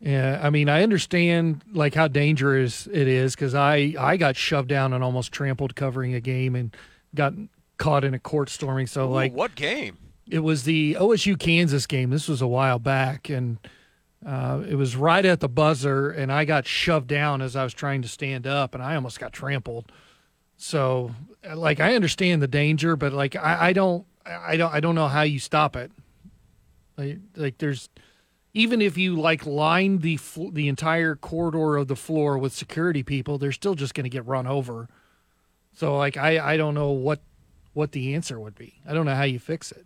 Yeah, 0.00 0.40
I 0.42 0.50
mean 0.50 0.68
I 0.68 0.82
understand 0.82 1.62
like 1.72 1.94
how 1.94 2.08
dangerous 2.08 2.86
it 2.86 3.08
is 3.08 3.34
because 3.34 3.54
I 3.54 3.94
I 3.98 4.16
got 4.16 4.36
shoved 4.36 4.68
down 4.68 4.92
and 4.92 5.04
almost 5.04 5.32
trampled 5.32 5.74
covering 5.76 6.14
a 6.14 6.20
game 6.20 6.54
and 6.54 6.74
got 7.14 7.34
caught 7.76 8.04
in 8.04 8.14
a 8.14 8.18
court 8.18 8.48
storming. 8.48 8.86
So 8.86 9.06
Ooh, 9.06 9.12
like 9.12 9.32
what 9.32 9.54
game? 9.54 9.98
It 10.28 10.40
was 10.40 10.64
the 10.64 10.94
OSU 10.94 11.38
Kansas 11.38 11.86
game. 11.86 12.10
This 12.10 12.28
was 12.28 12.40
a 12.40 12.46
while 12.46 12.78
back, 12.78 13.28
and 13.28 13.58
uh, 14.24 14.62
it 14.68 14.76
was 14.76 14.96
right 14.96 15.24
at 15.24 15.40
the 15.40 15.48
buzzer, 15.48 16.10
and 16.10 16.32
I 16.32 16.44
got 16.44 16.66
shoved 16.66 17.08
down 17.08 17.42
as 17.42 17.56
I 17.56 17.64
was 17.64 17.74
trying 17.74 18.02
to 18.02 18.08
stand 18.08 18.46
up, 18.46 18.74
and 18.74 18.82
I 18.82 18.94
almost 18.94 19.20
got 19.20 19.32
trampled. 19.32 19.92
So, 20.56 21.14
like, 21.54 21.80
I 21.80 21.94
understand 21.94 22.40
the 22.40 22.48
danger, 22.48 22.96
but 22.96 23.12
like, 23.12 23.36
I, 23.36 23.68
I 23.68 23.72
don't, 23.72 24.06
I 24.24 24.56
don't, 24.56 24.72
I 24.72 24.80
don't 24.80 24.94
know 24.94 25.08
how 25.08 25.22
you 25.22 25.38
stop 25.38 25.76
it. 25.76 25.90
Like, 26.96 27.18
like 27.36 27.58
there's 27.58 27.88
even 28.54 28.80
if 28.80 28.96
you 28.96 29.16
like 29.16 29.44
line 29.44 29.98
the 29.98 30.16
fl- 30.16 30.50
the 30.50 30.68
entire 30.68 31.16
corridor 31.16 31.76
of 31.76 31.88
the 31.88 31.96
floor 31.96 32.38
with 32.38 32.52
security 32.52 33.02
people, 33.02 33.36
they're 33.36 33.52
still 33.52 33.74
just 33.74 33.94
going 33.94 34.04
to 34.04 34.10
get 34.10 34.24
run 34.26 34.46
over. 34.46 34.88
So, 35.74 35.98
like, 35.98 36.16
I, 36.16 36.52
I 36.52 36.56
don't 36.56 36.74
know 36.74 36.92
what 36.92 37.20
what 37.72 37.90
the 37.92 38.14
answer 38.14 38.38
would 38.38 38.54
be. 38.54 38.80
I 38.88 38.94
don't 38.94 39.04
know 39.04 39.16
how 39.16 39.24
you 39.24 39.40
fix 39.40 39.72
it. 39.72 39.84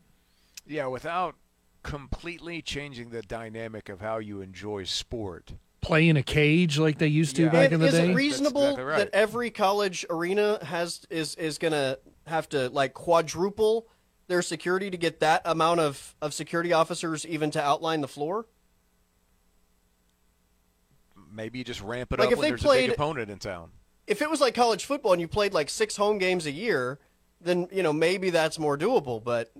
Yeah, 0.68 0.86
without 0.86 1.34
completely 1.82 2.60
changing 2.62 3.10
the 3.10 3.22
dynamic 3.22 3.88
of 3.88 4.00
how 4.00 4.18
you 4.18 4.40
enjoy 4.42 4.84
sport. 4.84 5.54
play 5.80 6.08
in 6.08 6.16
a 6.16 6.22
cage 6.24 6.76
like 6.76 6.98
they 6.98 7.06
used 7.06 7.36
to 7.36 7.44
Yeah. 7.44 7.48
back 7.50 7.64
And 7.66 7.74
in 7.74 7.80
the 7.80 7.86
is 7.86 7.92
day. 7.94 8.10
it 8.10 8.14
reasonable 8.14 8.62
exactly 8.62 8.84
right. 8.84 8.98
that 8.98 9.10
every 9.14 9.48
college 9.50 10.04
arena 10.10 10.62
has 10.64 11.02
is 11.08 11.36
is 11.36 11.56
gonna 11.56 11.98
have 12.26 12.48
to 12.48 12.68
like 12.70 12.94
quadruple 12.94 13.86
their 14.26 14.42
security 14.42 14.90
to 14.90 14.96
get 14.98 15.20
that 15.20 15.40
amount 15.44 15.78
of, 15.80 16.16
of 16.20 16.34
security 16.34 16.72
officers 16.72 17.24
even 17.24 17.50
to 17.52 17.62
outline 17.62 18.00
the 18.00 18.08
floor? 18.08 18.46
Maybe 21.30 21.58
you 21.58 21.64
just 21.64 21.80
ramp 21.80 22.12
it 22.12 22.18
Like 22.18 22.26
up 22.26 22.32
if 22.32 22.38
when 22.38 22.42
they 22.46 22.50
there's 22.50 22.60
a 22.62 22.64
played- 22.64 22.86
big 22.88 22.94
opponent 22.94 23.30
in 23.30 23.38
town. 23.38 23.70
If 24.06 24.20
it 24.20 24.28
was 24.28 24.40
like 24.40 24.54
college 24.54 24.84
football 24.84 25.12
and 25.12 25.20
you 25.20 25.28
played 25.28 25.52
like 25.54 25.70
six 25.70 25.96
home 25.96 26.18
games 26.18 26.44
a 26.46 26.50
year, 26.50 26.98
then 27.40 27.68
you 27.70 27.82
know 27.84 27.92
maybe 27.92 28.30
that's 28.30 28.58
more 28.58 28.76
doable. 28.76 29.22
But 29.22 29.52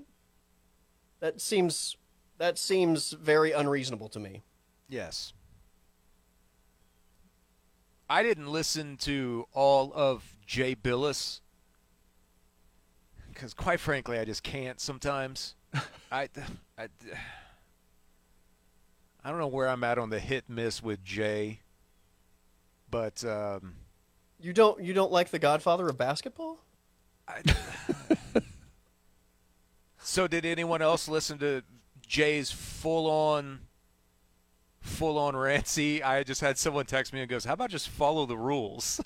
that 1.21 1.41
seems 1.41 1.97
that 2.39 2.59
seems 2.59 3.13
very 3.13 3.53
unreasonable 3.53 4.09
to 4.11 4.21
me. 4.21 4.43
Yes. 4.89 5.33
I 8.11 8.23
didn't 8.23 8.49
listen 8.49 8.97
to 8.99 9.47
all 9.53 9.93
of 9.95 10.37
Jay 10.47 10.75
Bilas 10.75 11.41
because, 13.33 13.53
quite 13.53 13.81
frankly, 13.81 14.19
I 14.19 14.25
just 14.25 14.43
can't 14.43 14.81
sometimes. 14.81 15.55
I, 16.11 16.29
I, 16.79 16.89
I 19.25 19.31
don't 19.31 19.39
know 19.39 19.47
where 19.49 19.69
I'm 19.69 19.85
at 19.85 19.99
on 19.99 20.09
the 20.11 20.19
hit 20.21 20.45
miss 20.49 20.83
with 20.83 21.05
Jay, 21.05 21.61
but 22.91 23.23
um, 23.25 23.75
You 24.41 24.55
don't 24.55 24.83
you 24.83 24.95
don't 24.95 25.13
like 25.13 25.29
the 25.31 25.39
Godfather 25.39 25.87
of 25.89 25.99
basketball? 25.99 26.59
I, 27.29 27.43
so 30.09 30.27
did 30.27 30.47
anyone 30.47 30.81
else 30.81 31.07
listen 31.07 31.39
to 31.39 31.63
Jay's 32.01 32.51
full 32.51 33.11
on 33.11 33.61
full 34.81 35.19
on 35.19 35.37
rancy? 35.37 36.03
I 36.03 36.23
just 36.23 36.41
had 36.41 36.57
someone 36.57 36.87
text 36.87 37.13
me 37.13 37.21
and 37.21 37.29
goes, 37.29 37.45
"How 37.45 37.53
about 37.53 37.69
just 37.69 37.91
follow 37.91 38.25
the 38.25 38.39
rules?" 38.39 39.03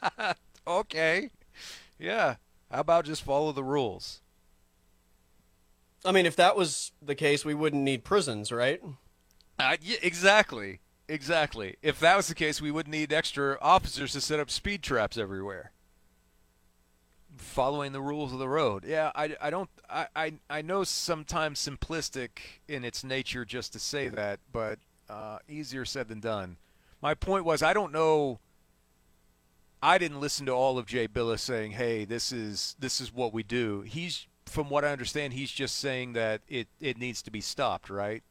okay. 0.66 1.30
Yeah. 1.98 2.36
How 2.70 2.80
about 2.80 3.04
just 3.04 3.22
follow 3.22 3.52
the 3.52 3.62
rules? 3.62 4.22
I 6.06 6.12
mean, 6.12 6.24
if 6.24 6.36
that 6.36 6.56
was 6.56 6.92
the 7.02 7.14
case, 7.14 7.44
we 7.44 7.52
wouldn't 7.52 7.82
need 7.82 8.04
prisons, 8.04 8.50
right? 8.50 8.80
Uh, 9.58 9.76
yeah, 9.82 9.98
exactly. 10.02 10.80
Exactly. 11.06 11.76
If 11.82 12.00
that 12.00 12.16
was 12.16 12.28
the 12.28 12.34
case, 12.34 12.62
we 12.62 12.70
wouldn't 12.70 12.92
need 12.92 13.12
extra 13.12 13.58
officers 13.60 14.12
to 14.12 14.22
set 14.22 14.40
up 14.40 14.48
speed 14.50 14.82
traps 14.82 15.18
everywhere. 15.18 15.72
Following 17.40 17.92
the 17.92 18.00
rules 18.00 18.32
of 18.32 18.38
the 18.38 18.48
road. 18.48 18.84
Yeah, 18.86 19.10
I, 19.14 19.34
I 19.40 19.50
don't 19.50 19.68
I, 19.88 20.06
I, 20.14 20.32
I 20.48 20.62
know 20.62 20.84
sometimes 20.84 21.58
simplistic 21.58 22.30
in 22.68 22.84
its 22.84 23.02
nature 23.02 23.44
just 23.44 23.72
to 23.72 23.78
say 23.78 24.08
that, 24.08 24.38
but 24.52 24.78
uh, 25.08 25.38
easier 25.48 25.84
said 25.84 26.08
than 26.08 26.20
done. 26.20 26.56
My 27.02 27.14
point 27.14 27.44
was 27.44 27.62
I 27.62 27.72
don't 27.72 27.92
know 27.92 28.38
I 29.82 29.98
didn't 29.98 30.20
listen 30.20 30.46
to 30.46 30.52
all 30.52 30.78
of 30.78 30.86
Jay 30.86 31.08
Bilas 31.08 31.40
saying, 31.40 31.72
"Hey, 31.72 32.04
this 32.04 32.30
is 32.30 32.76
this 32.78 33.00
is 33.00 33.12
what 33.12 33.32
we 33.32 33.42
do." 33.42 33.80
He's 33.80 34.26
from 34.46 34.68
what 34.68 34.84
I 34.84 34.90
understand, 34.92 35.32
he's 35.32 35.50
just 35.50 35.76
saying 35.76 36.12
that 36.14 36.42
it, 36.48 36.66
it 36.80 36.98
needs 36.98 37.22
to 37.22 37.30
be 37.30 37.40
stopped, 37.40 37.88
right? 37.88 38.22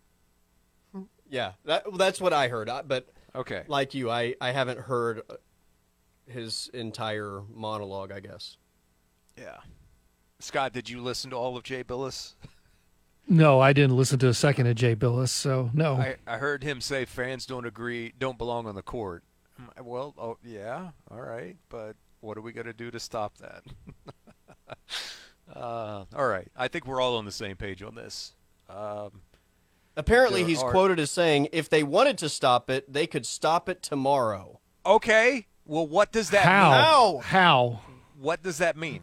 Yeah, 1.30 1.54
that, 1.66 1.86
that's 1.98 2.20
what 2.20 2.34
I 2.34 2.50
heard. 2.50 2.70
I, 2.70 2.82
but 2.82 3.08
Okay. 3.36 3.64
like 3.68 3.94
you, 3.94 4.10
I, 4.10 4.36
I 4.42 4.52
haven't 4.52 4.80
heard 4.80 5.22
his 6.28 6.70
entire 6.74 7.42
monologue. 7.54 8.12
I 8.12 8.20
guess. 8.20 8.58
Yeah. 9.38 9.58
Scott, 10.40 10.74
did 10.74 10.90
you 10.90 11.02
listen 11.02 11.30
to 11.32 11.36
all 11.36 11.58
of 11.58 11.64
Jay 11.64 11.84
Bilas? 11.84 12.34
no, 13.28 13.60
I 13.60 13.74
didn't 13.74 13.96
listen 13.96 14.20
to 14.20 14.28
a 14.28 14.34
second 14.34 14.68
of 14.68 14.76
Jay 14.76 14.96
Bilas, 14.96 15.30
so 15.30 15.70
no. 15.74 15.96
I, 15.96 16.16
I 16.26 16.38
heard 16.38 16.64
him 16.64 16.82
say 16.82 17.06
fans 17.06 17.46
don't 17.46 17.66
agree, 17.66 18.14
don't 18.18 18.38
belong 18.38 18.66
on 18.66 18.76
the 18.76 18.82
court. 18.82 19.24
Well, 19.82 20.14
oh 20.18 20.38
yeah, 20.44 20.92
all 21.12 21.22
right, 21.22 21.58
but 21.68 21.98
what 22.22 22.38
are 22.38 22.42
we 22.42 22.54
going 22.54 22.68
to 22.68 22.74
do 22.74 22.90
to 22.92 23.00
stop 23.00 23.38
that? 23.40 23.64
uh, 25.56 26.06
all 26.16 26.28
right, 26.28 26.48
I 26.56 26.70
think 26.70 26.88
we're 26.88 27.02
all 27.02 27.18
on 27.18 27.26
the 27.26 27.32
same 27.32 27.58
page 27.58 27.84
on 27.84 27.96
this. 27.96 28.34
Um, 28.70 29.22
Apparently, 29.98 30.46
he's 30.46 30.64
are- 30.64 30.72
quoted 30.72 30.98
as 31.00 31.12
saying, 31.12 31.50
"If 31.52 31.68
they 31.70 31.84
wanted 31.84 32.18
to 32.20 32.30
stop 32.30 32.70
it, 32.70 32.92
they 32.92 33.06
could 33.06 33.26
stop 33.26 33.68
it 33.68 33.82
tomorrow." 33.82 34.62
okay, 34.86 35.46
well, 35.66 35.86
what 35.86 36.12
does 36.14 36.30
that 36.30 36.46
how? 36.46 36.72
mean? 36.72 36.82
How? 36.82 37.18
How? 37.24 37.82
What 38.18 38.42
does 38.42 38.58
that 38.60 38.78
mean? 38.78 39.02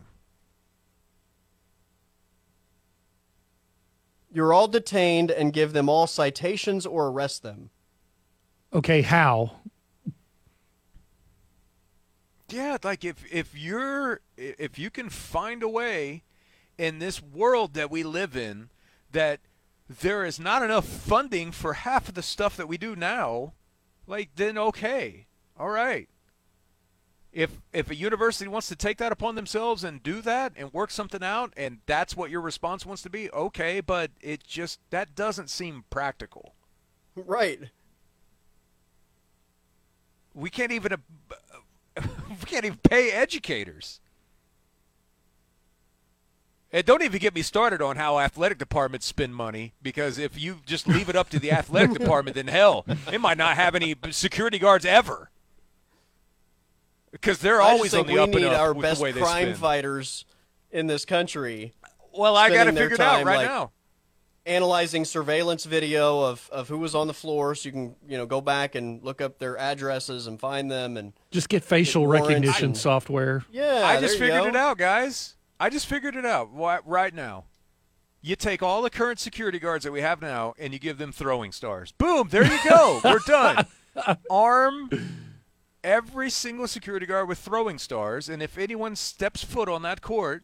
You're 4.37 4.53
all 4.53 4.69
detained 4.69 5.31
and 5.31 5.51
give 5.51 5.73
them 5.73 5.89
all 5.89 6.07
citations 6.07 6.85
or 6.85 7.07
arrest 7.07 7.43
them. 7.43 7.71
Okay, 8.71 9.01
how? 9.01 9.53
Yeah, 12.51 12.77
like 12.85 13.03
if 13.03 13.25
if 13.33 13.57
you're 13.57 14.21
if 14.37 14.79
you 14.79 14.91
can 14.91 15.09
find 15.09 15.63
a 15.63 15.69
way 15.71 16.23
in 16.77 16.99
this 16.99 17.23
world 17.23 17.73
that 17.73 17.91
we 17.91 18.03
live 18.03 18.37
in 18.37 18.69
that 19.11 19.41
there 19.89 20.23
is 20.23 20.39
not 20.39 20.63
enough 20.63 20.85
funding 20.87 21.51
for 21.51 21.73
half 21.73 22.07
of 22.11 22.15
the 22.15 22.23
stuff 22.23 22.59
that 22.59 22.69
we 22.69 22.77
do 22.77 22.95
now, 22.95 23.55
like 24.07 24.33
then 24.37 24.59
okay. 24.59 25.29
All 25.59 25.71
right. 25.71 26.11
If 27.37 27.61
if 27.71 27.91
a 27.91 27.95
university 27.95 28.49
wants 28.49 28.67
to 28.69 28.77
take 28.77 28.97
that 28.97 29.13
upon 29.13 29.35
themselves 29.35 29.85
and 29.85 30.03
do 30.03 30.23
that 30.23 30.55
and 30.57 30.73
work 30.73 30.91
something 30.91 31.23
out 31.23 31.53
and 31.55 31.81
that's 31.85 32.17
what 32.17 32.31
your 32.31 32.41
response 32.41 32.87
wants 32.87 33.03
to 33.03 33.11
be, 33.11 33.31
okay, 33.31 33.83
but 33.83 34.11
it 34.23 34.43
just 34.43 34.81
that 34.89 35.15
doesn't 35.15 35.51
seem 35.51 35.85
practical. 35.91 36.55
Right. 37.15 37.61
We 40.33 40.49
can't 40.49 40.73
even 40.73 40.95
uh, 40.95 40.97
we 42.31 42.47
can't 42.47 42.65
even 42.65 42.79
pay 42.79 43.11
educators. 43.11 44.01
And 46.73 46.87
don't 46.87 47.03
even 47.03 47.21
get 47.21 47.35
me 47.35 47.43
started 47.43 47.83
on 47.83 47.97
how 47.97 48.19
athletic 48.19 48.57
departments 48.57 49.05
spend 49.05 49.37
money 49.37 49.75
because 49.83 50.17
if 50.17 50.41
you 50.41 50.61
just 50.65 50.89
leave 50.89 51.11
it 51.11 51.17
up 51.17 51.29
to 51.29 51.39
the 51.39 51.53
athletic 51.53 51.93
department, 51.99 52.35
then 52.35 52.49
hell, 52.49 52.87
they 53.11 53.19
might 53.19 53.37
not 53.37 53.57
have 53.57 53.75
any 53.75 53.95
security 54.11 54.59
guards 54.59 54.87
ever. 54.87 55.31
Because 57.21 57.39
they're 57.39 57.61
I 57.63 57.71
always 57.71 57.93
just 57.93 57.95
think 57.95 58.07
on 58.07 58.07
the 58.09 58.13
we 58.15 58.19
up 58.21 58.29
and 58.29 58.37
need 58.37 58.45
up 58.47 58.61
our 58.61 58.73
with 58.75 58.83
best 58.83 58.99
the 58.99 59.05
way 59.05 59.13
they 59.13 59.21
crime 59.21 59.43
spend. 59.49 59.57
fighters 59.59 60.25
in 60.71 60.87
this 60.87 61.05
country. 61.05 61.73
Well, 62.13 62.37
I 62.37 62.49
got 62.51 62.65
to 62.65 62.73
figure 62.73 62.95
it 62.95 63.01
out 63.01 63.25
right 63.25 63.37
like- 63.39 63.47
now. 63.49 63.73
analyzing 64.47 65.05
surveillance 65.05 65.65
video 65.65 66.21
of, 66.21 66.49
of 66.53 66.69
who 66.69 66.79
was 66.79 66.95
on 66.95 67.09
the 67.09 67.15
floor, 67.15 67.55
so 67.55 67.67
you 67.67 67.73
can 67.73 67.97
you 68.09 68.17
know 68.17 68.27
go 68.27 68.41
back 68.41 68.75
and 68.75 69.03
look 69.03 69.21
up 69.21 69.39
their 69.39 69.59
addresses 69.59 70.27
and 70.27 70.39
find 70.41 70.71
them. 70.71 70.97
And 70.97 71.13
Just 71.31 71.49
get 71.49 71.65
facial 71.65 72.03
Get 72.11 72.23
recognition 72.23 72.65
and- 72.67 72.77
software. 72.77 73.45
yeah, 73.51 73.83
I 73.85 74.01
just 74.01 74.19
there 74.19 74.29
you 74.29 74.33
figured 74.35 74.53
go. 74.53 74.59
it 74.59 74.63
out, 74.63 74.79
guys. 74.79 75.37
I 75.59 75.69
just 75.71 75.87
figured 75.87 76.17
it 76.17 76.25
out 76.27 76.53
Why- 76.53 76.79
right 76.85 77.15
now. 77.15 77.45
You 78.23 78.35
take 78.35 78.63
all 78.63 78.83
the 78.83 78.91
current 78.91 79.21
security 79.21 79.59
guards 79.61 79.85
that 79.85 79.93
we 79.93 80.01
have 80.01 80.21
now 80.21 80.55
and 80.59 80.73
you 80.73 80.79
give 80.81 80.99
them 80.99 81.13
throwing 81.13 81.53
stars. 81.53 81.93
Boom, 81.93 82.29
there 82.31 82.45
you 82.45 82.59
go. 82.69 83.01
We're 83.05 83.21
done. 83.27 83.67
Arm 84.31 84.91
every 85.87 86.29
single 86.29 86.67
security 86.67 87.07
guard 87.07 87.29
with 87.29 87.39
throwing 87.39 87.79
stars, 87.79 88.29
and 88.29 88.43
if 88.43 88.59
anyone 88.59 88.97
steps 88.97 89.45
foot 89.45 89.69
on 89.69 89.83
that 89.83 90.03
court, 90.03 90.43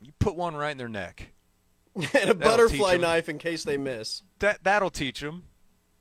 you 0.00 0.12
put 0.18 0.34
one 0.34 0.56
right 0.56 0.70
in 0.70 0.78
their 0.78 0.88
neck. 0.88 1.32
and 1.94 2.30
a 2.30 2.34
butterfly 2.34 2.96
knife 2.96 3.28
in 3.28 3.38
case 3.38 3.62
they 3.64 3.76
miss. 3.76 4.22
That 4.38 4.64
that'll 4.64 4.90
teach 4.90 5.20
them. 5.20 5.44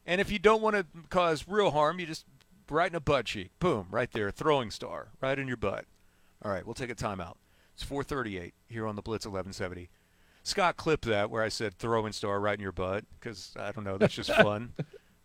And 0.05 0.21
if 0.21 0.31
you 0.31 0.39
don't 0.39 0.61
want 0.61 0.75
to 0.75 0.85
cause 1.09 1.45
real 1.47 1.71
harm, 1.71 1.99
you 1.99 2.05
just 2.05 2.25
right 2.69 2.89
in 2.89 2.95
a 2.95 3.01
butt 3.01 3.25
cheek. 3.25 3.51
Boom, 3.59 3.87
right 3.91 4.11
there, 4.11 4.31
throwing 4.31 4.71
star, 4.71 5.09
right 5.21 5.37
in 5.37 5.47
your 5.47 5.57
butt. 5.57 5.85
All 6.41 6.51
right, 6.51 6.65
we'll 6.65 6.75
take 6.75 6.89
a 6.89 6.95
timeout. 6.95 7.35
It's 7.73 7.83
4:38 7.83 8.53
here 8.67 8.87
on 8.87 8.95
the 8.95 9.01
Blitz 9.01 9.25
1170. 9.25 9.89
Scott, 10.43 10.77
clip 10.77 11.01
that 11.01 11.29
where 11.29 11.43
I 11.43 11.49
said 11.49 11.77
throwing 11.77 12.13
star 12.13 12.39
right 12.39 12.57
in 12.57 12.61
your 12.61 12.71
butt 12.71 13.03
because 13.19 13.53
I 13.59 13.71
don't 13.71 13.83
know, 13.83 13.97
that's 13.97 14.13
just 14.13 14.31
fun. 14.35 14.73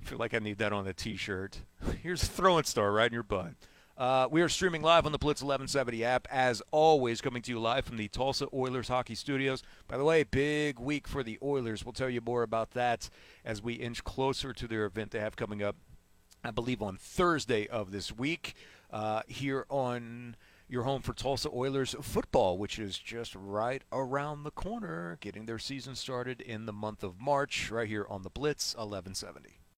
I 0.05 0.07
feel 0.07 0.19
like 0.19 0.35
I 0.35 0.39
need 0.39 0.59
that 0.59 0.75
on 0.75 0.87
a 0.87 0.93
T-shirt. 0.93 1.61
Here's 2.03 2.23
a 2.23 2.27
throwing 2.27 2.65
star 2.65 2.93
right 2.93 3.07
in 3.07 3.15
your 3.15 3.23
butt. 3.23 3.55
Uh, 3.97 4.29
we 4.31 4.43
are 4.43 4.51
streaming 4.51 4.83
live 4.83 5.07
on 5.07 5.13
the 5.13 5.19
Blitz 5.19 5.41
1170 5.41 6.05
app, 6.05 6.29
as 6.31 6.61
always, 6.73 7.23
coming 7.23 7.41
to 7.41 7.51
you 7.51 7.59
live 7.59 7.87
from 7.87 7.97
the 7.97 8.09
Tulsa 8.09 8.47
Oilers 8.53 8.89
Hockey 8.89 9.15
Studios. 9.15 9.63
By 9.89 9.97
the 9.97 10.05
way, 10.05 10.23
big 10.25 10.79
week 10.79 11.09
for 11.09 11.23
the 11.23 11.39
Oilers. 11.43 11.87
We'll 11.87 11.95
tell 11.95 12.11
you 12.11 12.21
more 12.21 12.43
about 12.43 12.73
that 12.73 13.09
as 13.47 13.63
we 13.63 13.75
inch 13.75 14.05
closer 14.05 14.53
to 14.53 14.69
their 14.69 14.85
event 14.85 15.13
they 15.13 15.21
have 15.21 15.37
coming 15.37 15.63
up, 15.63 15.77
I 16.45 16.51
believe, 16.51 16.83
on 16.83 16.99
Thursday 16.99 17.67
of 17.69 17.91
this 17.91 18.13
week 18.13 18.57
uh, 18.91 19.23
here 19.27 19.65
on 19.71 20.37
your 20.69 20.83
home 20.83 21.01
for 21.01 21.15
Tulsa 21.15 21.49
Oilers 21.49 21.97
football, 22.03 22.59
which 22.59 22.79
is 22.79 22.99
just 22.99 23.35
right 23.35 23.83
around 23.91 24.43
the 24.43 24.51
corner, 24.51 25.17
getting 25.23 25.47
their 25.47 25.59
season 25.59 25.95
started 25.95 26.43
in 26.43 26.67
the 26.67 26.75
month 26.75 27.03
of 27.03 27.19
March, 27.19 27.71
right 27.71 27.89
here 27.89 28.07
on 28.11 28.23
the 28.23 28.29
Blitz 28.29 28.75
1170. 28.75 29.61